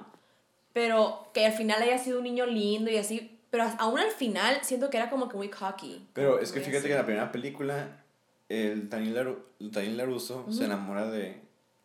pero 0.74 1.30
que 1.34 1.46
al 1.46 1.54
final 1.54 1.82
haya 1.82 1.98
sido 1.98 2.18
un 2.18 2.24
niño 2.26 2.46
lindo 2.46 2.92
y 2.92 2.98
así. 2.98 3.40
Pero 3.50 3.66
aún 3.78 4.00
al 4.00 4.12
final 4.12 4.60
siento 4.64 4.90
que 4.90 4.98
era 4.98 5.10
como 5.10 5.30
que 5.30 5.38
muy 5.38 5.50
cocky. 5.50 6.08
Pero 6.14 6.40
es 6.40 6.52
que 6.52 6.60
fíjate 6.60 6.78
así. 6.80 6.88
que 6.88 6.94
en 6.94 7.00
la 7.00 7.06
primera 7.06 7.32
película 7.32 8.04
el 8.50 8.90
Daniel, 8.90 9.16
Laru- 9.16 9.40
el 9.60 9.72
Daniel 9.72 9.98
Laruso 9.98 10.46
se 10.52 10.66
enamora 10.66 11.10
de, 11.10 11.40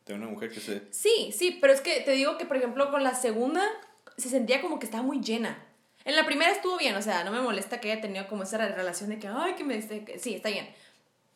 de 0.06 0.14
una 0.14 0.26
mujer 0.26 0.50
que 0.50 0.60
se... 0.60 0.82
Sí, 0.90 1.30
sí, 1.32 1.58
pero 1.60 1.72
es 1.72 1.80
que 1.82 2.00
te 2.00 2.12
digo 2.12 2.36
que, 2.38 2.46
por 2.46 2.56
ejemplo, 2.56 2.90
con 2.90 3.04
la 3.04 3.14
segunda 3.14 3.62
se 4.16 4.28
sentía 4.30 4.60
como 4.62 4.78
que 4.78 4.86
estaba 4.86 5.02
muy 5.04 5.20
llena. 5.20 5.62
En 6.04 6.16
la 6.16 6.24
primera 6.24 6.50
estuvo 6.52 6.78
bien, 6.78 6.96
o 6.96 7.02
sea, 7.02 7.24
no 7.24 7.30
me 7.32 7.40
molesta 7.40 7.80
que 7.80 7.92
haya 7.92 8.00
tenido 8.00 8.26
como 8.28 8.44
esa 8.44 8.56
relación 8.58 9.10
de 9.10 9.18
que, 9.18 9.28
ay, 9.28 9.54
que 9.54 9.64
me... 9.64 9.78
que- 9.86 10.18
Sí, 10.18 10.34
está 10.34 10.48
bien. 10.48 10.68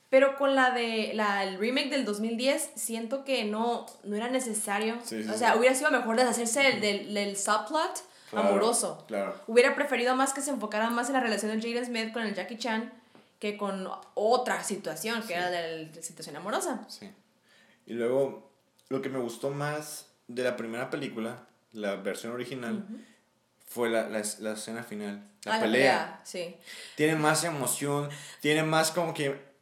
Pero 0.08 0.36
con 0.36 0.54
la 0.54 0.70
de 0.72 1.12
la, 1.14 1.42
el 1.44 1.58
remake 1.58 1.88
del 1.90 2.04
2010, 2.04 2.72
siento 2.74 3.24
que 3.24 3.44
no, 3.44 3.86
no 4.04 4.14
era 4.16 4.28
necesario. 4.28 4.98
Sí, 5.04 5.22
sí, 5.22 5.28
o 5.28 5.32
sí. 5.32 5.38
sea, 5.38 5.56
hubiera 5.56 5.74
sido 5.74 5.90
mejor 5.90 6.16
deshacerse 6.16 6.60
del, 6.62 6.80
del, 6.80 7.14
del 7.14 7.36
subplot 7.36 8.02
amoroso. 8.32 9.04
Claro. 9.08 9.34
Hubiera 9.46 9.74
preferido 9.74 10.14
más 10.14 10.32
que 10.34 10.40
se 10.42 10.50
enfocara 10.50 10.90
más 10.90 11.08
en 11.08 11.14
la 11.14 11.20
relación 11.20 11.50
de 11.58 11.60
Jaden 11.66 11.86
Smith 11.86 12.12
con 12.12 12.22
el 12.22 12.34
Jackie 12.34 12.56
Chan 12.58 12.92
que 13.38 13.56
con 13.56 13.88
otra 14.14 14.62
situación, 14.62 15.22
que 15.26 15.34
era 15.34 15.50
la 15.50 16.02
situación 16.02 16.36
amorosa. 16.36 16.84
Sí. 16.88 17.10
Y 17.86 17.94
luego, 17.94 18.50
lo 18.88 19.02
que 19.02 19.08
me 19.08 19.18
gustó 19.18 19.50
más 19.50 20.06
de 20.28 20.44
la 20.44 20.56
primera 20.56 20.90
película, 20.90 21.46
la 21.72 21.96
versión 21.96 22.32
original, 22.32 22.86
fue 23.72 23.88
la, 23.90 24.02
la, 24.08 24.22
la, 24.40 24.52
escena 24.52 24.82
final, 24.82 25.22
la 25.44 25.56
Ah, 25.56 25.60
pelea. 25.60 26.20
sí. 26.24 26.56
Tiene 26.96 27.14
más 27.16 27.44
emoción, 27.44 28.08
tiene 28.40 28.62
más 28.62 28.90
como 28.90 29.14
que 29.14 29.52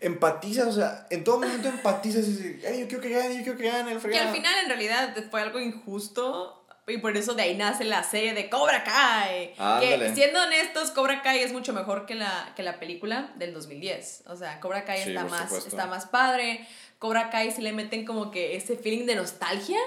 empatizas, 0.00 0.66
o 0.68 0.72
sea, 0.72 1.06
en 1.10 1.24
todo 1.24 1.40
momento 1.40 1.68
empatizas 1.68 2.26
y 2.26 2.32
dices, 2.32 2.64
"Ay, 2.66 2.80
yo 2.80 2.88
quiero 2.88 3.02
que 3.02 3.10
gane, 3.10 3.36
yo 3.36 3.42
quiero 3.42 3.58
que 3.58 3.70
gane 3.70 3.90
el 3.92 3.96
Que 3.98 4.02
fregado. 4.02 4.28
al 4.28 4.34
final 4.34 4.54
en 4.62 4.68
realidad 4.68 5.14
fue 5.30 5.40
algo 5.42 5.58
injusto 5.60 6.56
y 6.86 6.98
por 6.98 7.16
eso 7.16 7.34
de 7.34 7.42
ahí 7.42 7.56
nace 7.56 7.84
la 7.84 8.02
serie 8.02 8.34
de 8.34 8.50
Cobra 8.50 8.82
Kai. 8.82 9.54
Que 9.80 10.12
siendo 10.14 10.42
honestos, 10.42 10.90
Cobra 10.90 11.22
Kai 11.22 11.38
es 11.40 11.52
mucho 11.52 11.72
mejor 11.72 12.04
que 12.06 12.14
la, 12.16 12.52
que 12.56 12.62
la 12.64 12.80
película 12.80 13.32
del 13.36 13.54
2010. 13.54 14.24
O 14.26 14.36
sea, 14.36 14.58
Cobra 14.58 14.84
Kai 14.84 15.02
Sí, 15.04 15.10
está, 15.10 15.24
más, 15.24 15.42
supuesto. 15.42 15.68
está 15.68 15.86
más 15.86 16.06
padre. 16.06 16.66
Cobra 17.00 17.30
Kai 17.30 17.50
sí 17.50 17.62
le 17.62 17.72
meten 17.72 18.04
como 18.04 18.30
que 18.30 18.54
ese 18.56 18.76
feeling 18.76 19.06
de 19.06 19.14
nostalgia, 19.16 19.78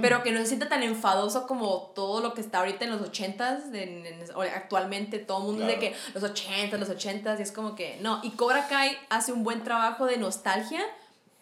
pero 0.00 0.22
que 0.22 0.32
no 0.32 0.40
se 0.40 0.46
sienta 0.46 0.68
tan 0.70 0.82
enfadoso 0.82 1.46
como 1.46 1.92
todo 1.94 2.20
lo 2.22 2.32
que 2.32 2.40
está 2.40 2.58
ahorita 2.60 2.86
en 2.86 2.90
los 2.90 3.02
80s, 3.02 3.70
de, 3.70 3.82
en- 3.82 4.06
en- 4.06 4.24
actualmente 4.54 5.18
todo 5.18 5.38
el 5.40 5.44
mundo 5.44 5.66
de 5.66 5.76
Claro. 5.78 5.80
que 5.94 6.18
los 6.18 6.24
80s, 6.24 6.78
los 6.78 6.88
80s, 6.88 7.38
y 7.38 7.42
es 7.42 7.52
como 7.52 7.74
que 7.74 7.98
no. 8.00 8.20
Y 8.24 8.30
Cobra 8.30 8.66
Kai 8.68 8.96
hace 9.10 9.32
un 9.34 9.44
buen 9.44 9.62
trabajo 9.64 10.06
de 10.06 10.16
nostalgia, 10.16 10.80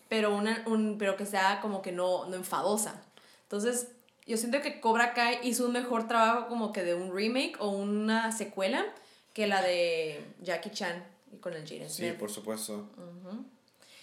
pero, 0.08 0.34
una, 0.34 0.64
un, 0.66 0.96
pero 0.98 1.16
que 1.16 1.24
sea 1.26 1.60
como 1.62 1.80
que 1.80 1.92
no, 1.92 2.24
no 2.26 2.34
enfadosa. 2.34 3.00
Entonces, 3.44 3.86
yo 4.26 4.36
siento 4.36 4.60
que 4.60 4.80
Cobra 4.80 5.14
Kai 5.14 5.38
hizo 5.44 5.64
un 5.64 5.72
mejor 5.72 6.08
trabajo 6.08 6.48
como 6.48 6.72
que 6.72 6.82
de 6.82 6.94
un 6.94 7.14
remake 7.16 7.54
o 7.60 7.68
una 7.68 8.32
secuela 8.32 8.84
que 9.32 9.46
la 9.46 9.62
de 9.62 10.24
Jackie 10.42 10.70
Chan 10.70 11.04
y 11.32 11.36
con 11.36 11.52
el 11.54 11.62
Jaden 11.62 11.88
Sí, 11.88 12.10
por 12.18 12.32
supuesto. 12.32 12.88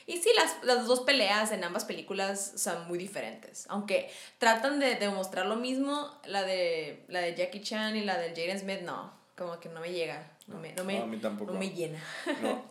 Y 0.07 0.17
sí, 0.17 0.29
las, 0.35 0.63
las 0.63 0.87
dos 0.87 1.01
peleas 1.01 1.51
en 1.51 1.63
ambas 1.63 1.83
películas 1.85 2.53
son 2.55 2.87
muy 2.87 2.97
diferentes. 2.97 3.65
Aunque 3.69 4.09
tratan 4.39 4.79
de 4.79 4.95
demostrar 4.95 5.45
lo 5.45 5.57
mismo, 5.57 6.09
la 6.25 6.43
de, 6.43 7.03
la 7.09 7.19
de 7.19 7.35
Jackie 7.35 7.61
Chan 7.61 7.95
y 7.95 8.03
la 8.05 8.17
de 8.17 8.29
Jaden 8.29 8.59
Smith, 8.59 8.81
no. 8.81 9.11
Como 9.37 9.59
que 9.59 9.67
no 9.69 9.81
me 9.81 9.91
llega. 9.91 10.31
No 10.47 10.57
me, 10.59 10.73
no 10.73 10.83
me, 10.85 10.97
No, 10.97 11.03
a 11.03 11.07
mí 11.07 11.17
tampoco. 11.17 11.51
no 11.51 11.59
me 11.59 11.69
llena. 11.69 12.01
No. 12.41 12.63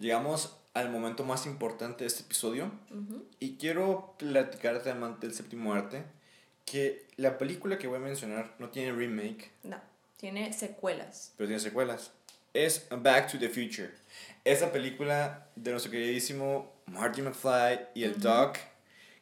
Llegamos 0.00 0.56
al 0.74 0.90
momento 0.90 1.24
más 1.24 1.46
importante 1.46 2.04
de 2.04 2.08
este 2.08 2.22
episodio 2.22 2.70
y 3.40 3.56
quiero 3.56 4.14
platicarte, 4.18 4.90
amante 4.90 5.26
del 5.26 5.34
séptimo 5.34 5.74
arte, 5.74 6.04
que 6.64 7.06
la 7.16 7.36
película 7.38 7.78
que 7.78 7.86
voy 7.88 7.96
a 7.96 8.00
mencionar 8.00 8.54
no 8.58 8.68
tiene 8.68 8.92
remake, 8.92 9.50
No, 9.64 9.80
tiene 10.16 10.52
secuelas. 10.52 11.32
pero 11.36 11.48
tiene 11.48 11.60
secuelas. 11.60 12.12
Es 12.54 12.86
Back 12.90 13.30
to 13.30 13.38
the 13.38 13.48
Future. 13.48 13.90
Esa 14.44 14.72
película 14.72 15.48
de 15.54 15.70
nuestro 15.70 15.92
queridísimo 15.92 16.72
Marty 16.86 17.22
McFly 17.22 17.80
y 17.94 18.04
el 18.04 18.18
Doc 18.18 18.56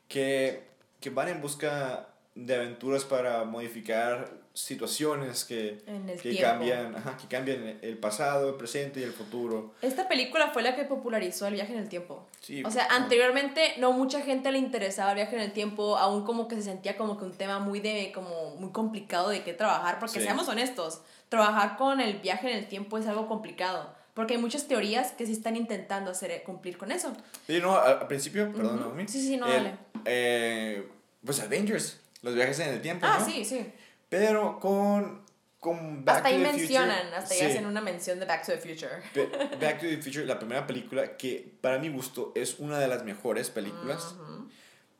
que, 0.08 0.62
que 1.00 1.10
van 1.10 1.28
en 1.28 1.40
busca 1.40 2.08
de 2.34 2.54
aventuras 2.54 3.04
para 3.04 3.44
modificar 3.44 4.45
situaciones 4.56 5.44
que, 5.44 5.78
que 6.22 6.38
cambian, 6.40 6.96
ajá, 6.96 7.16
que 7.18 7.26
cambian 7.28 7.78
el 7.82 7.98
pasado, 7.98 8.48
el 8.48 8.54
presente 8.56 9.00
y 9.00 9.02
el 9.02 9.12
futuro. 9.12 9.74
Esta 9.82 10.08
película 10.08 10.48
fue 10.48 10.62
la 10.62 10.74
que 10.74 10.84
popularizó 10.84 11.46
el 11.46 11.54
viaje 11.54 11.74
en 11.74 11.78
el 11.80 11.88
tiempo. 11.90 12.26
Sí, 12.40 12.64
O 12.64 12.70
sea, 12.70 12.86
anteriormente 12.90 13.74
no 13.78 13.92
mucha 13.92 14.22
gente 14.22 14.50
le 14.50 14.58
interesaba 14.58 15.10
el 15.10 15.16
viaje 15.16 15.36
en 15.36 15.42
el 15.42 15.52
tiempo, 15.52 15.98
aún 15.98 16.24
como 16.24 16.48
que 16.48 16.56
se 16.56 16.62
sentía 16.62 16.96
como 16.96 17.18
que 17.18 17.24
un 17.26 17.32
tema 17.34 17.58
muy 17.58 17.80
de 17.80 18.12
como 18.14 18.56
muy 18.56 18.70
complicado 18.72 19.28
de 19.28 19.44
qué 19.44 19.52
trabajar, 19.52 19.98
porque 19.98 20.20
Sí. 20.20 20.24
seamos 20.24 20.48
honestos, 20.48 21.02
trabajar 21.28 21.76
con 21.76 22.00
el 22.00 22.14
viaje 22.20 22.50
en 22.50 22.56
el 22.56 22.66
tiempo 22.66 22.96
es 22.96 23.06
algo 23.06 23.28
complicado, 23.28 23.94
porque 24.14 24.34
hay 24.34 24.40
muchas 24.40 24.66
teorías 24.66 25.12
que 25.12 25.26
sí 25.26 25.32
están 25.32 25.56
intentando 25.56 26.10
hacer 26.12 26.42
cumplir 26.44 26.78
con 26.78 26.90
eso. 26.92 27.12
Sí, 27.46 27.58
no, 27.60 27.76
al, 27.78 28.06
principio, 28.08 28.50
perdón, 28.52 28.76
Ujú. 28.76 28.84
Naomi. 28.86 29.06
Sí, 29.06 29.20
sí, 29.20 29.36
no, 29.36 29.46
el- 29.46 29.52
dale. 29.64 29.74
eh, 30.06 30.88
pues 31.24 31.40
Avengers, 31.40 32.00
los 32.22 32.34
viajes 32.34 32.58
en 32.60 32.70
el 32.70 32.80
tiempo. 32.80 33.04
Ah, 33.06 33.18
¿no? 33.20 33.26
sí, 33.26 33.44
sí. 33.44 33.66
Pero 34.08 34.58
con, 34.60 35.22
con 35.60 36.04
Back 36.04 36.16
hasta 36.18 36.28
to 36.30 36.34
ahí 36.36 36.42
the 36.42 36.52
mencionan, 36.52 36.98
Future. 36.98 37.16
hasta 37.16 37.34
ahí 37.34 37.40
sí, 37.40 37.46
hacen 37.46 37.66
una 37.66 37.80
mención 37.80 38.18
de 38.20 38.26
Back 38.26 38.46
to 38.46 38.52
the 38.52 38.58
Future. 38.58 38.92
Ba- 39.14 39.56
Back 39.60 39.80
to 39.80 39.86
the 39.86 39.98
Future, 40.02 40.24
la 40.24 40.38
primera 40.38 40.66
película 40.66 41.16
que 41.16 41.52
para 41.60 41.78
mi 41.78 41.88
gusto 41.88 42.32
es 42.34 42.58
una 42.58 42.78
de 42.78 42.88
las 42.88 43.04
mejores 43.04 43.50
películas. 43.50 44.14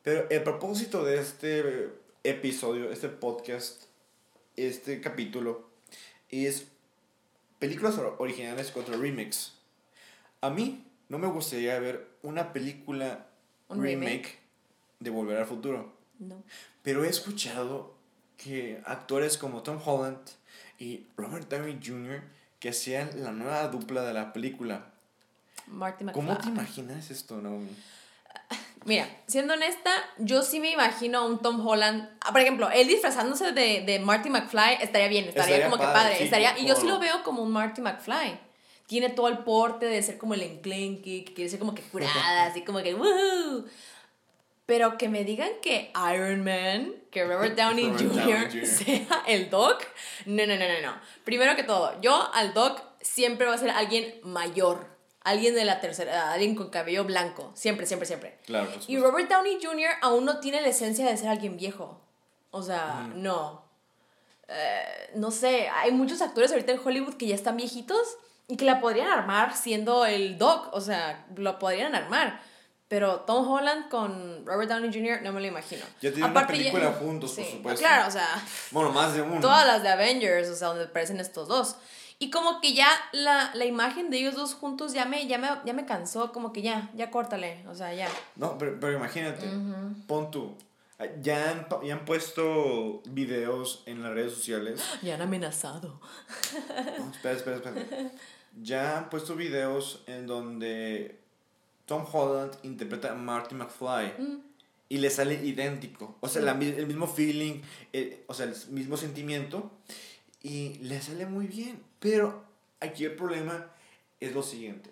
Pero 0.03 0.27
el 0.29 0.43
propósito 0.43 1.03
de 1.03 1.19
este 1.19 1.89
episodio, 2.23 2.91
este 2.91 3.09
podcast, 3.09 3.83
este 4.55 5.01
capítulo, 5.01 5.69
es 6.29 6.67
películas 7.59 7.97
or- 7.97 8.15
originales 8.19 8.71
contra 8.71 8.95
remix. 8.97 9.53
A 10.41 10.49
mí 10.49 10.85
no 11.09 11.17
me 11.17 11.27
gustaría 11.27 11.77
ver 11.79 12.07
una 12.21 12.53
película 12.53 13.27
¿Un 13.69 13.81
remake, 13.81 14.05
remake? 14.05 14.39
de 14.99 15.09
Volver 15.09 15.37
al 15.37 15.45
Futuro. 15.45 15.93
No. 16.19 16.41
Pero 16.83 17.03
he 17.03 17.09
escuchado 17.09 17.96
que 18.37 18.81
actores 18.85 19.37
como 19.37 19.63
Tom 19.63 19.79
Holland 19.83 20.19
y 20.79 21.05
Robert 21.17 21.49
Downey 21.49 21.79
Jr. 21.83 22.21
que 22.59 22.73
sean 22.73 23.09
la 23.23 23.31
nueva 23.31 23.67
dupla 23.67 24.03
de 24.03 24.13
la 24.13 24.33
película. 24.33 24.85
Marty 25.67 26.03
McFly. 26.05 26.13
¿Cómo 26.21 26.37
te 26.37 26.47
imaginas 26.49 27.11
esto, 27.11 27.41
Naomi? 27.41 27.75
Mira, 28.85 29.05
siendo 29.27 29.53
honesta, 29.55 29.91
yo 30.17 30.43
sí 30.43 30.61
me 30.61 30.71
imagino 30.71 31.19
a 31.19 31.25
un 31.25 31.39
Tom 31.39 31.65
Holland. 31.65 32.09
ah, 32.21 32.31
Por 32.31 32.39
ejemplo, 32.39 32.69
él 32.69 32.87
disfrazándose 32.87 33.51
de, 33.51 33.81
de 33.85 33.99
Marty 33.99 34.29
McFly 34.29 34.77
estaría 34.81 35.09
bien, 35.09 35.25
estaría, 35.25 35.57
Estaría 35.57 35.69
como 35.69 35.77
que 35.77 35.93
padre, 35.93 36.17
sí, 36.17 36.23
estaría, 36.23 36.57
y 36.57 36.65
yo 36.65 36.75
sí 36.75 36.87
lo 36.87 36.97
veo 36.99 37.21
como 37.23 37.43
un 37.43 37.51
Marty 37.51 37.81
McFly. 37.81 38.39
Tiene 38.85 39.09
todo 39.09 39.27
el 39.27 39.39
porte 39.39 39.87
de 39.87 40.01
ser 40.01 40.17
como 40.17 40.35
el 40.35 40.43
enclenque, 40.43 41.25
que 41.25 41.33
quiere 41.33 41.49
ser 41.49 41.59
como 41.59 41.75
que 41.75 41.81
curada, 41.81 42.45
así 42.49 42.61
como 42.63 42.81
que 42.81 42.95
¡woohoo! 42.95 43.65
Pero 44.67 44.97
que 44.97 45.07
me 45.07 45.23
digan 45.23 45.49
que 45.61 45.91
Iron 46.13 46.43
Man, 46.43 46.93
que 47.09 47.25
Robert 47.25 47.55
Downey 47.57 47.89
Robert 47.89 48.51
Jr. 48.51 48.65
Sea 48.67 49.23
el 49.25 49.49
Doc, 49.49 49.83
no, 50.25 50.45
no, 50.45 50.55
no, 50.55 50.67
no, 50.67 50.81
no. 50.83 50.93
Primero 51.23 51.55
que 51.55 51.63
todo, 51.63 51.99
yo 52.01 52.29
al 52.33 52.53
Doc 52.53 52.83
siempre 53.01 53.47
va 53.47 53.55
a 53.55 53.57
ser 53.57 53.71
alguien 53.71 54.19
mayor. 54.23 54.95
Alguien 55.23 55.55
de 55.55 55.65
la 55.65 55.81
tercera 55.81 56.13
edad, 56.13 56.31
alguien 56.31 56.55
con 56.55 56.69
cabello 56.69 57.03
blanco. 57.03 57.51
Siempre, 57.53 57.85
siempre, 57.85 58.05
siempre. 58.05 58.37
Claro, 58.45 58.69
Y. 58.87 58.97
Robert 58.97 59.29
Downey 59.29 59.59
Jr. 59.61 59.89
aún 60.01 60.23
no 60.23 60.39
tiene 60.39 60.61
la 60.61 60.69
esencia 60.69 61.05
de 61.05 61.17
ser 61.17 61.27
alguien 61.27 61.57
viejo. 61.57 61.99
O 62.51 62.61
sea, 62.61 63.09
no. 63.13 63.65
Eh, 64.47 65.09
no 65.15 65.31
sé, 65.31 65.67
hay 65.67 65.91
muchos 65.91 66.21
actores 66.21 66.51
ahorita 66.51 66.71
en 66.71 66.79
Hollywood 66.83 67.15
que 67.15 67.27
ya 67.27 67.35
están 67.35 67.57
viejitos 67.57 68.17
y 68.47 68.55
que 68.55 68.63
la 68.63 68.79
podrían 68.79 69.07
armar 69.07 69.55
siendo 69.55 70.05
el 70.05 70.37
Doc. 70.37 70.69
O 70.71 70.79
sea, 70.79 71.25
lo 71.35 71.59
podrían 71.59 71.93
armar. 71.93 72.39
Pero 72.89 73.21
Tom 73.21 73.45
Holland 73.49 73.89
con 73.89 74.45
Robert 74.45 74.69
Downey 74.69 74.91
Jr. 74.93 75.21
no 75.21 75.33
me 75.33 75.41
lo 75.41 75.47
imagino. 75.47 75.83
Ya 76.01 76.11
tienen 76.13 76.31
una 76.31 76.47
película 76.47 76.91
juntos, 76.93 77.33
por 77.33 77.43
supuesto. 77.45 77.79
Claro, 77.81 78.07
o 78.07 78.11
sea, 78.11 78.27
Bueno, 78.71 78.91
más 78.93 79.13
de 79.13 79.21
uno. 79.21 79.41
todas 79.41 79.67
las 79.67 79.83
de 79.83 79.89
Avengers, 79.89 80.47
o 80.49 80.55
sea, 80.55 80.69
donde 80.69 80.85
aparecen 80.85 81.19
estos 81.19 81.47
dos. 81.49 81.75
Y 82.19 82.31
como 82.31 82.61
que 82.61 82.73
ya 82.73 82.89
la, 83.11 83.51
la 83.53 83.65
imagen 83.65 84.09
de 84.09 84.17
ellos 84.19 84.35
dos 84.35 84.53
juntos 84.55 84.93
ya 84.93 85.05
me, 85.05 85.27
ya, 85.27 85.37
me, 85.37 85.49
ya 85.65 85.73
me 85.73 85.85
cansó, 85.85 86.31
como 86.31 86.51
que 86.53 86.61
ya, 86.61 86.89
ya 86.95 87.11
córtale, 87.11 87.63
o 87.67 87.75
sea, 87.75 87.93
ya. 87.93 88.07
No, 88.37 88.57
pero, 88.57 88.79
pero 88.79 88.93
imagínate, 88.97 89.45
pon 90.07 90.31
tú. 90.31 90.55
Ya 91.21 91.51
han, 91.51 91.67
ya 91.85 91.93
han 91.93 92.05
puesto 92.05 93.03
videos 93.05 93.83
en 93.85 94.01
las 94.01 94.13
redes 94.13 94.33
sociales. 94.33 94.81
Ya 95.03 95.13
han 95.15 95.21
amenazado. 95.21 95.99
No, 96.97 97.11
espera, 97.11 97.35
espera, 97.35 97.57
espera. 97.57 97.75
Ya 98.63 98.97
han 98.97 99.09
puesto 99.09 99.35
videos 99.35 100.01
en 100.07 100.25
donde 100.25 101.19
Tom 101.87 102.05
Holland 102.11 102.53
interpreta 102.63 103.11
a 103.11 103.15
Marty 103.15 103.55
McFly. 103.55 104.13
Y 104.89 104.99
le 104.99 105.09
sale 105.09 105.33
idéntico. 105.33 106.15
O 106.21 106.29
sea, 106.29 106.41
la 106.43 106.53
mi- 106.53 106.67
el 106.67 106.87
mismo 106.87 107.07
feeling, 107.07 107.61
eh, 107.91 108.23
o 108.27 108.33
sea, 108.33 108.45
el 108.45 108.55
mismo 108.69 108.95
sentimiento. 108.95 109.71
Y 110.43 110.75
le 110.75 111.01
sale 111.01 111.25
muy 111.25 111.47
bien. 111.47 111.81
Pero 111.99 112.43
aquí 112.79 113.03
el 113.05 113.15
problema 113.15 113.67
es 114.21 114.33
lo 114.33 114.43
siguiente. 114.43 114.89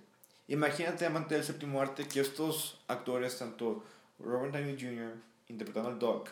Imagínate, 0.49 1.05
amante 1.05 1.35
del 1.35 1.43
séptimo 1.43 1.81
arte, 1.81 2.07
que 2.07 2.19
estos 2.19 2.79
actores, 2.87 3.37
tanto 3.39 3.83
Robert 4.19 4.53
Downey 4.53 4.75
Jr. 4.79 5.13
interpretando 5.47 5.89
al 5.89 5.99
Doc, 5.99 6.29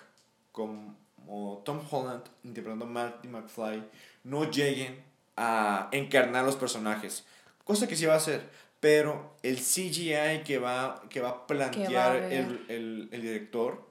como 0.52 1.62
Tom 1.66 1.80
Holland 1.90 2.24
interpretando 2.44 2.86
a 2.86 2.90
Marty 2.90 3.28
McFly, 3.28 3.84
no 4.26 4.50
lleguen 4.52 5.02
a 5.38 5.88
encarnar 5.94 6.44
los 6.46 6.56
personajes. 6.58 7.24
Cosa 7.64 7.88
que 7.88 7.96
sí 7.96 8.06
va 8.06 8.14
a 8.16 8.18
hacer. 8.18 8.42
Pero 8.84 9.34
el 9.44 9.56
CGI 9.60 10.44
que 10.44 10.58
va, 10.60 11.02
que 11.10 11.22
va 11.22 11.30
a 11.30 11.48
plantear 11.48 12.18
haber. 12.18 12.34
el, 12.34 12.66
el, 12.68 13.10
el 13.14 13.22
director 13.22 13.88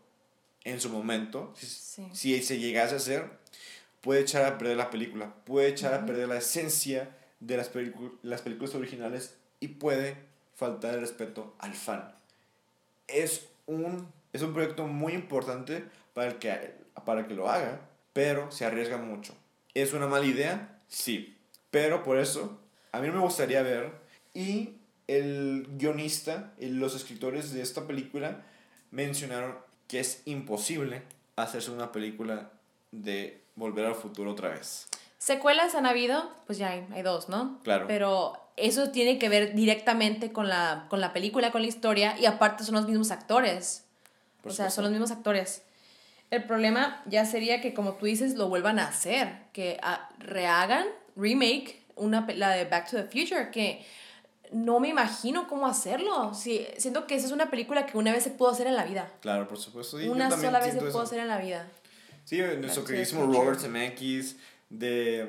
en 0.65 0.83
su 0.83 0.91
momento, 0.91 1.55
si, 1.57 1.67
Sí. 1.67 2.09
si 2.13 2.43
se 2.43 2.59
llegase 2.59 2.93
a 2.93 2.99
hacer, 2.99 3.31
puede 4.03 4.21
echar 4.21 4.45
a 4.45 4.59
perder 4.59 4.77
la 4.77 4.91
película, 4.91 5.33
puede 5.47 5.69
echar 5.69 5.95
a 5.95 6.05
perder 6.05 6.29
la 6.29 6.37
esencia 6.37 7.09
de 7.41 7.57
las, 7.57 7.71
las 8.21 8.43
películas 8.43 8.75
originales 8.75 9.35
y 9.61 9.69
puede 9.69 10.15
faltar 10.57 10.93
el 10.93 11.01
respeto 11.01 11.55
al 11.59 11.73
fan. 11.73 12.15
Es 13.09 13.47
un, 13.65 14.07
es 14.35 14.43
un 14.43 14.53
proyecto 14.53 14.87
muy 14.87 15.15
importante 15.15 15.85
para 16.13 16.33
el 16.33 16.39
que, 16.39 16.75
para 17.07 17.27
que 17.27 17.33
lo 17.33 17.49
haga, 17.51 17.81
pero 18.13 18.51
se 18.53 18.67
arriesga 18.67 18.99
mucho. 18.99 19.35
¿Es 19.73 19.95
una 19.95 20.07
mala 20.07 20.27
idea? 20.27 20.79
Sí. 20.89 21.35
Pero 21.71 22.03
por 22.03 22.19
eso, 22.19 22.61
a 22.93 23.01
mí 23.01 23.07
no 23.07 23.15
me 23.15 23.21
gustaría 23.21 23.63
ver. 23.63 23.91
Y 24.35 24.75
el 25.17 25.67
guionista 25.77 26.53
y 26.59 26.67
los 26.69 26.95
escritores 26.95 27.53
de 27.53 27.63
esta 27.63 27.87
película 27.87 28.43
mencionaron 28.91 29.57
que 29.89 30.01
es 30.01 30.23
imposible 30.25 31.03
hacerse 31.37 31.71
una 31.71 31.93
película 31.93 32.51
de 32.91 33.43
Volver 33.57 33.87
al 33.87 33.95
Futuro 33.95 34.33
otra 34.33 34.51
vez. 34.51 34.87
Secuelas 35.19 35.75
han 35.75 35.87
habido, 35.87 36.31
pues 36.47 36.59
ya 36.59 36.71
hay, 36.71 36.87
hay 36.93 37.03
dos, 37.03 37.29
¿no? 37.29 37.61
Claro. 37.63 37.87
Pero 37.87 38.33
eso 38.57 38.91
tiene 38.91 39.19
que 39.19 39.29
ver 39.29 39.55
directamente 39.55 40.33
con 40.33 40.49
la, 40.49 40.87
con 40.89 41.01
la 41.01 41.13
película, 41.13 41.53
con 41.53 41.63
la 41.63 41.69
historia, 41.69 42.19
y 42.19 42.27
aparte 42.27 42.65
son 42.65 42.75
los 42.75 42.87
mismos 42.87 43.11
actores. 43.11 43.85
Por 44.43 44.53
o 44.53 44.55
sea, 44.55 44.65
supuesto. 44.65 44.75
son 44.75 44.85
los 44.85 44.91
mismos 44.93 45.11
actores. 45.11 45.63
El 46.31 46.45
problema 46.45 47.03
ya 47.07 47.25
sería 47.25 47.61
que, 47.61 47.75
como 47.75 47.93
tú 47.93 48.07
dices, 48.07 48.35
lo 48.35 48.49
vuelvan 48.49 48.79
a 48.79 48.89
hacer, 48.89 49.35
que 49.53 49.79
ah, 49.83 50.09
rehagan, 50.19 50.87
remake, 51.15 51.83
una, 51.95 52.27
la 52.35 52.51
de 52.51 52.65
Back 52.65 52.91
to 52.91 52.97
the 52.97 53.05
Future, 53.05 53.51
que 53.51 53.85
no 54.53 54.81
me 54.81 54.89
imagino 54.89 55.49
cómo 55.49 55.67
hacerlo. 55.67 56.33
Sí, 56.35 56.67
siento 56.79 57.07
que 57.07 57.15
esa 57.15 57.27
es 57.27 57.33
una 57.33 57.51
película 57.51 57.87
que 57.87 57.97
una 57.99 58.13
vez 58.13 58.23
se 58.25 58.31
pudo 58.31 58.51
hacer 58.51 58.67
en 58.67 58.77
la 58.77 58.85
vida. 58.85 59.11
Claro, 59.21 59.49
por 59.49 59.59
supuesto. 59.59 60.01
yo 60.01 60.13
una 60.13 60.31
sola 60.31 60.59
vez 60.59 60.67
se 60.67 60.73
siento 60.73 60.91
pudo 60.91 61.03
eso. 61.03 61.03
hacer 61.03 61.19
en 61.21 61.29
la 61.29 61.39
vida. 61.39 61.69
Sí, 62.25 62.39
nuestro 62.39 62.83
to 62.83 62.87
the 62.87 62.93
queridísimo. 62.93 63.27
Robert 63.27 63.59
Zemeckis, 63.61 64.37
de 64.71 65.29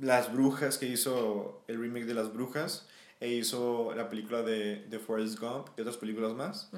Las 0.00 0.32
Brujas, 0.32 0.78
que 0.78 0.86
hizo 0.86 1.62
el 1.66 1.80
remake 1.80 2.04
de 2.06 2.14
Las 2.14 2.32
Brujas, 2.32 2.86
e 3.20 3.28
hizo 3.28 3.94
la 3.94 4.08
película 4.10 4.42
de, 4.42 4.84
de 4.84 4.98
Forrest 4.98 5.38
Gump 5.38 5.68
y 5.76 5.80
otras 5.80 5.96
películas 5.96 6.34
más. 6.34 6.70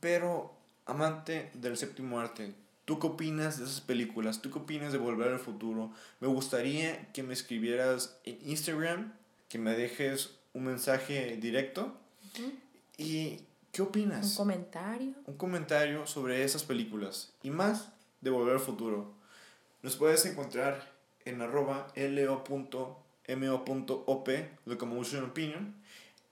Pero, 0.00 0.52
amante 0.86 1.50
del 1.54 1.76
séptimo 1.76 2.20
arte, 2.20 2.54
¿tú 2.84 2.98
qué 2.98 3.06
opinas 3.06 3.58
de 3.58 3.64
esas 3.64 3.80
películas? 3.80 4.40
¿Tú 4.42 4.50
qué 4.50 4.58
opinas 4.58 4.92
de 4.92 4.98
Volver 4.98 5.32
al 5.32 5.38
Futuro? 5.38 5.92
Me 6.20 6.28
gustaría 6.28 7.12
que 7.12 7.22
me 7.22 7.34
escribieras 7.34 8.18
en 8.24 8.38
Instagram, 8.44 9.12
que 9.48 9.58
me 9.58 9.74
dejes 9.74 10.30
un 10.58 10.64
mensaje 10.64 11.36
directo. 11.36 11.92
¿Y 12.96 13.40
qué 13.72 13.82
Un 13.82 13.88
opinas? 13.88 14.34
comentario. 14.36 15.14
un 15.26 15.36
comentario 15.36 16.06
sobre 16.06 16.44
esas 16.44 16.64
películas 16.64 17.32
y 17.42 17.50
más 17.50 17.88
de 18.20 18.30
Volver 18.30 18.54
al 18.54 18.60
Futuro. 18.60 19.12
Nos 19.82 19.96
puedes 19.96 20.24
encontrar 20.26 20.92
en 21.24 21.40
arroba 21.40 21.88
lo.mo.op, 23.28 24.28
Locomotion 24.66 25.24
Opinion, 25.24 25.74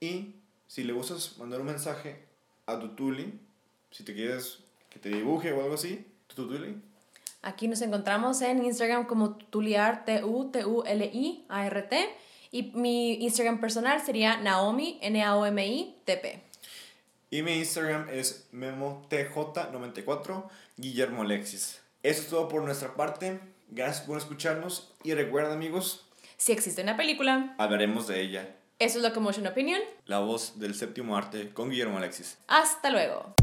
y 0.01 0.33
si 0.67 0.83
le 0.83 0.93
gustas 0.93 1.37
mandar 1.37 1.59
un 1.61 1.67
mensaje 1.67 2.23
a 2.65 2.79
tu 2.79 2.89
Tuli, 2.89 3.39
si 3.91 4.03
te 4.03 4.13
quieres 4.13 4.59
que 4.89 4.99
te 4.99 5.07
dibuje 5.09 5.51
o 5.53 5.61
algo 5.61 5.75
así, 5.75 6.05
tu 6.27 6.47
Tuli, 6.47 6.75
Aquí 7.43 7.67
nos 7.69 7.81
encontramos 7.81 8.41
en 8.41 8.65
Instagram 8.65 9.05
como 9.05 9.35
Tuliar, 9.37 10.03
T-U-T-U-L-I-A-R-T. 10.05 12.09
Y 12.51 12.71
mi 12.73 13.15
Instagram 13.23 13.59
personal 13.59 14.01
sería 14.05 14.37
Naomi, 14.37 14.99
N-A-O-M-I-T-P. 15.01 16.41
y 17.29 17.41
mi 17.41 17.53
Instagram 17.55 18.07
es 18.09 18.47
memotj94 18.53 20.43
Guillermo 20.77 21.23
Alexis. 21.23 21.81
Eso 22.03 22.21
es 22.21 22.27
todo 22.29 22.47
por 22.47 22.63
nuestra 22.63 22.95
parte. 22.95 23.39
Gracias 23.69 24.05
por 24.05 24.17
escucharnos 24.17 24.93
y 25.03 25.13
recuerda 25.13 25.53
amigos, 25.53 26.05
Si 26.37 26.51
existe 26.53 26.81
una 26.83 26.95
película, 26.95 27.53
hablaremos 27.57 28.07
de 28.07 28.21
ella. 28.21 28.55
eso 28.79 28.99
es 28.99 29.03
Locomotion 29.03 29.45
Opinion. 29.47 29.81
La 30.05 30.19
voz 30.19 30.57
del 30.59 30.73
séptimo 30.75 31.17
arte 31.17 31.49
con 31.53 31.69
Guillermo 31.69 31.97
Alexis. 31.97 32.37
Hasta 32.47 32.89
luego. 32.91 33.33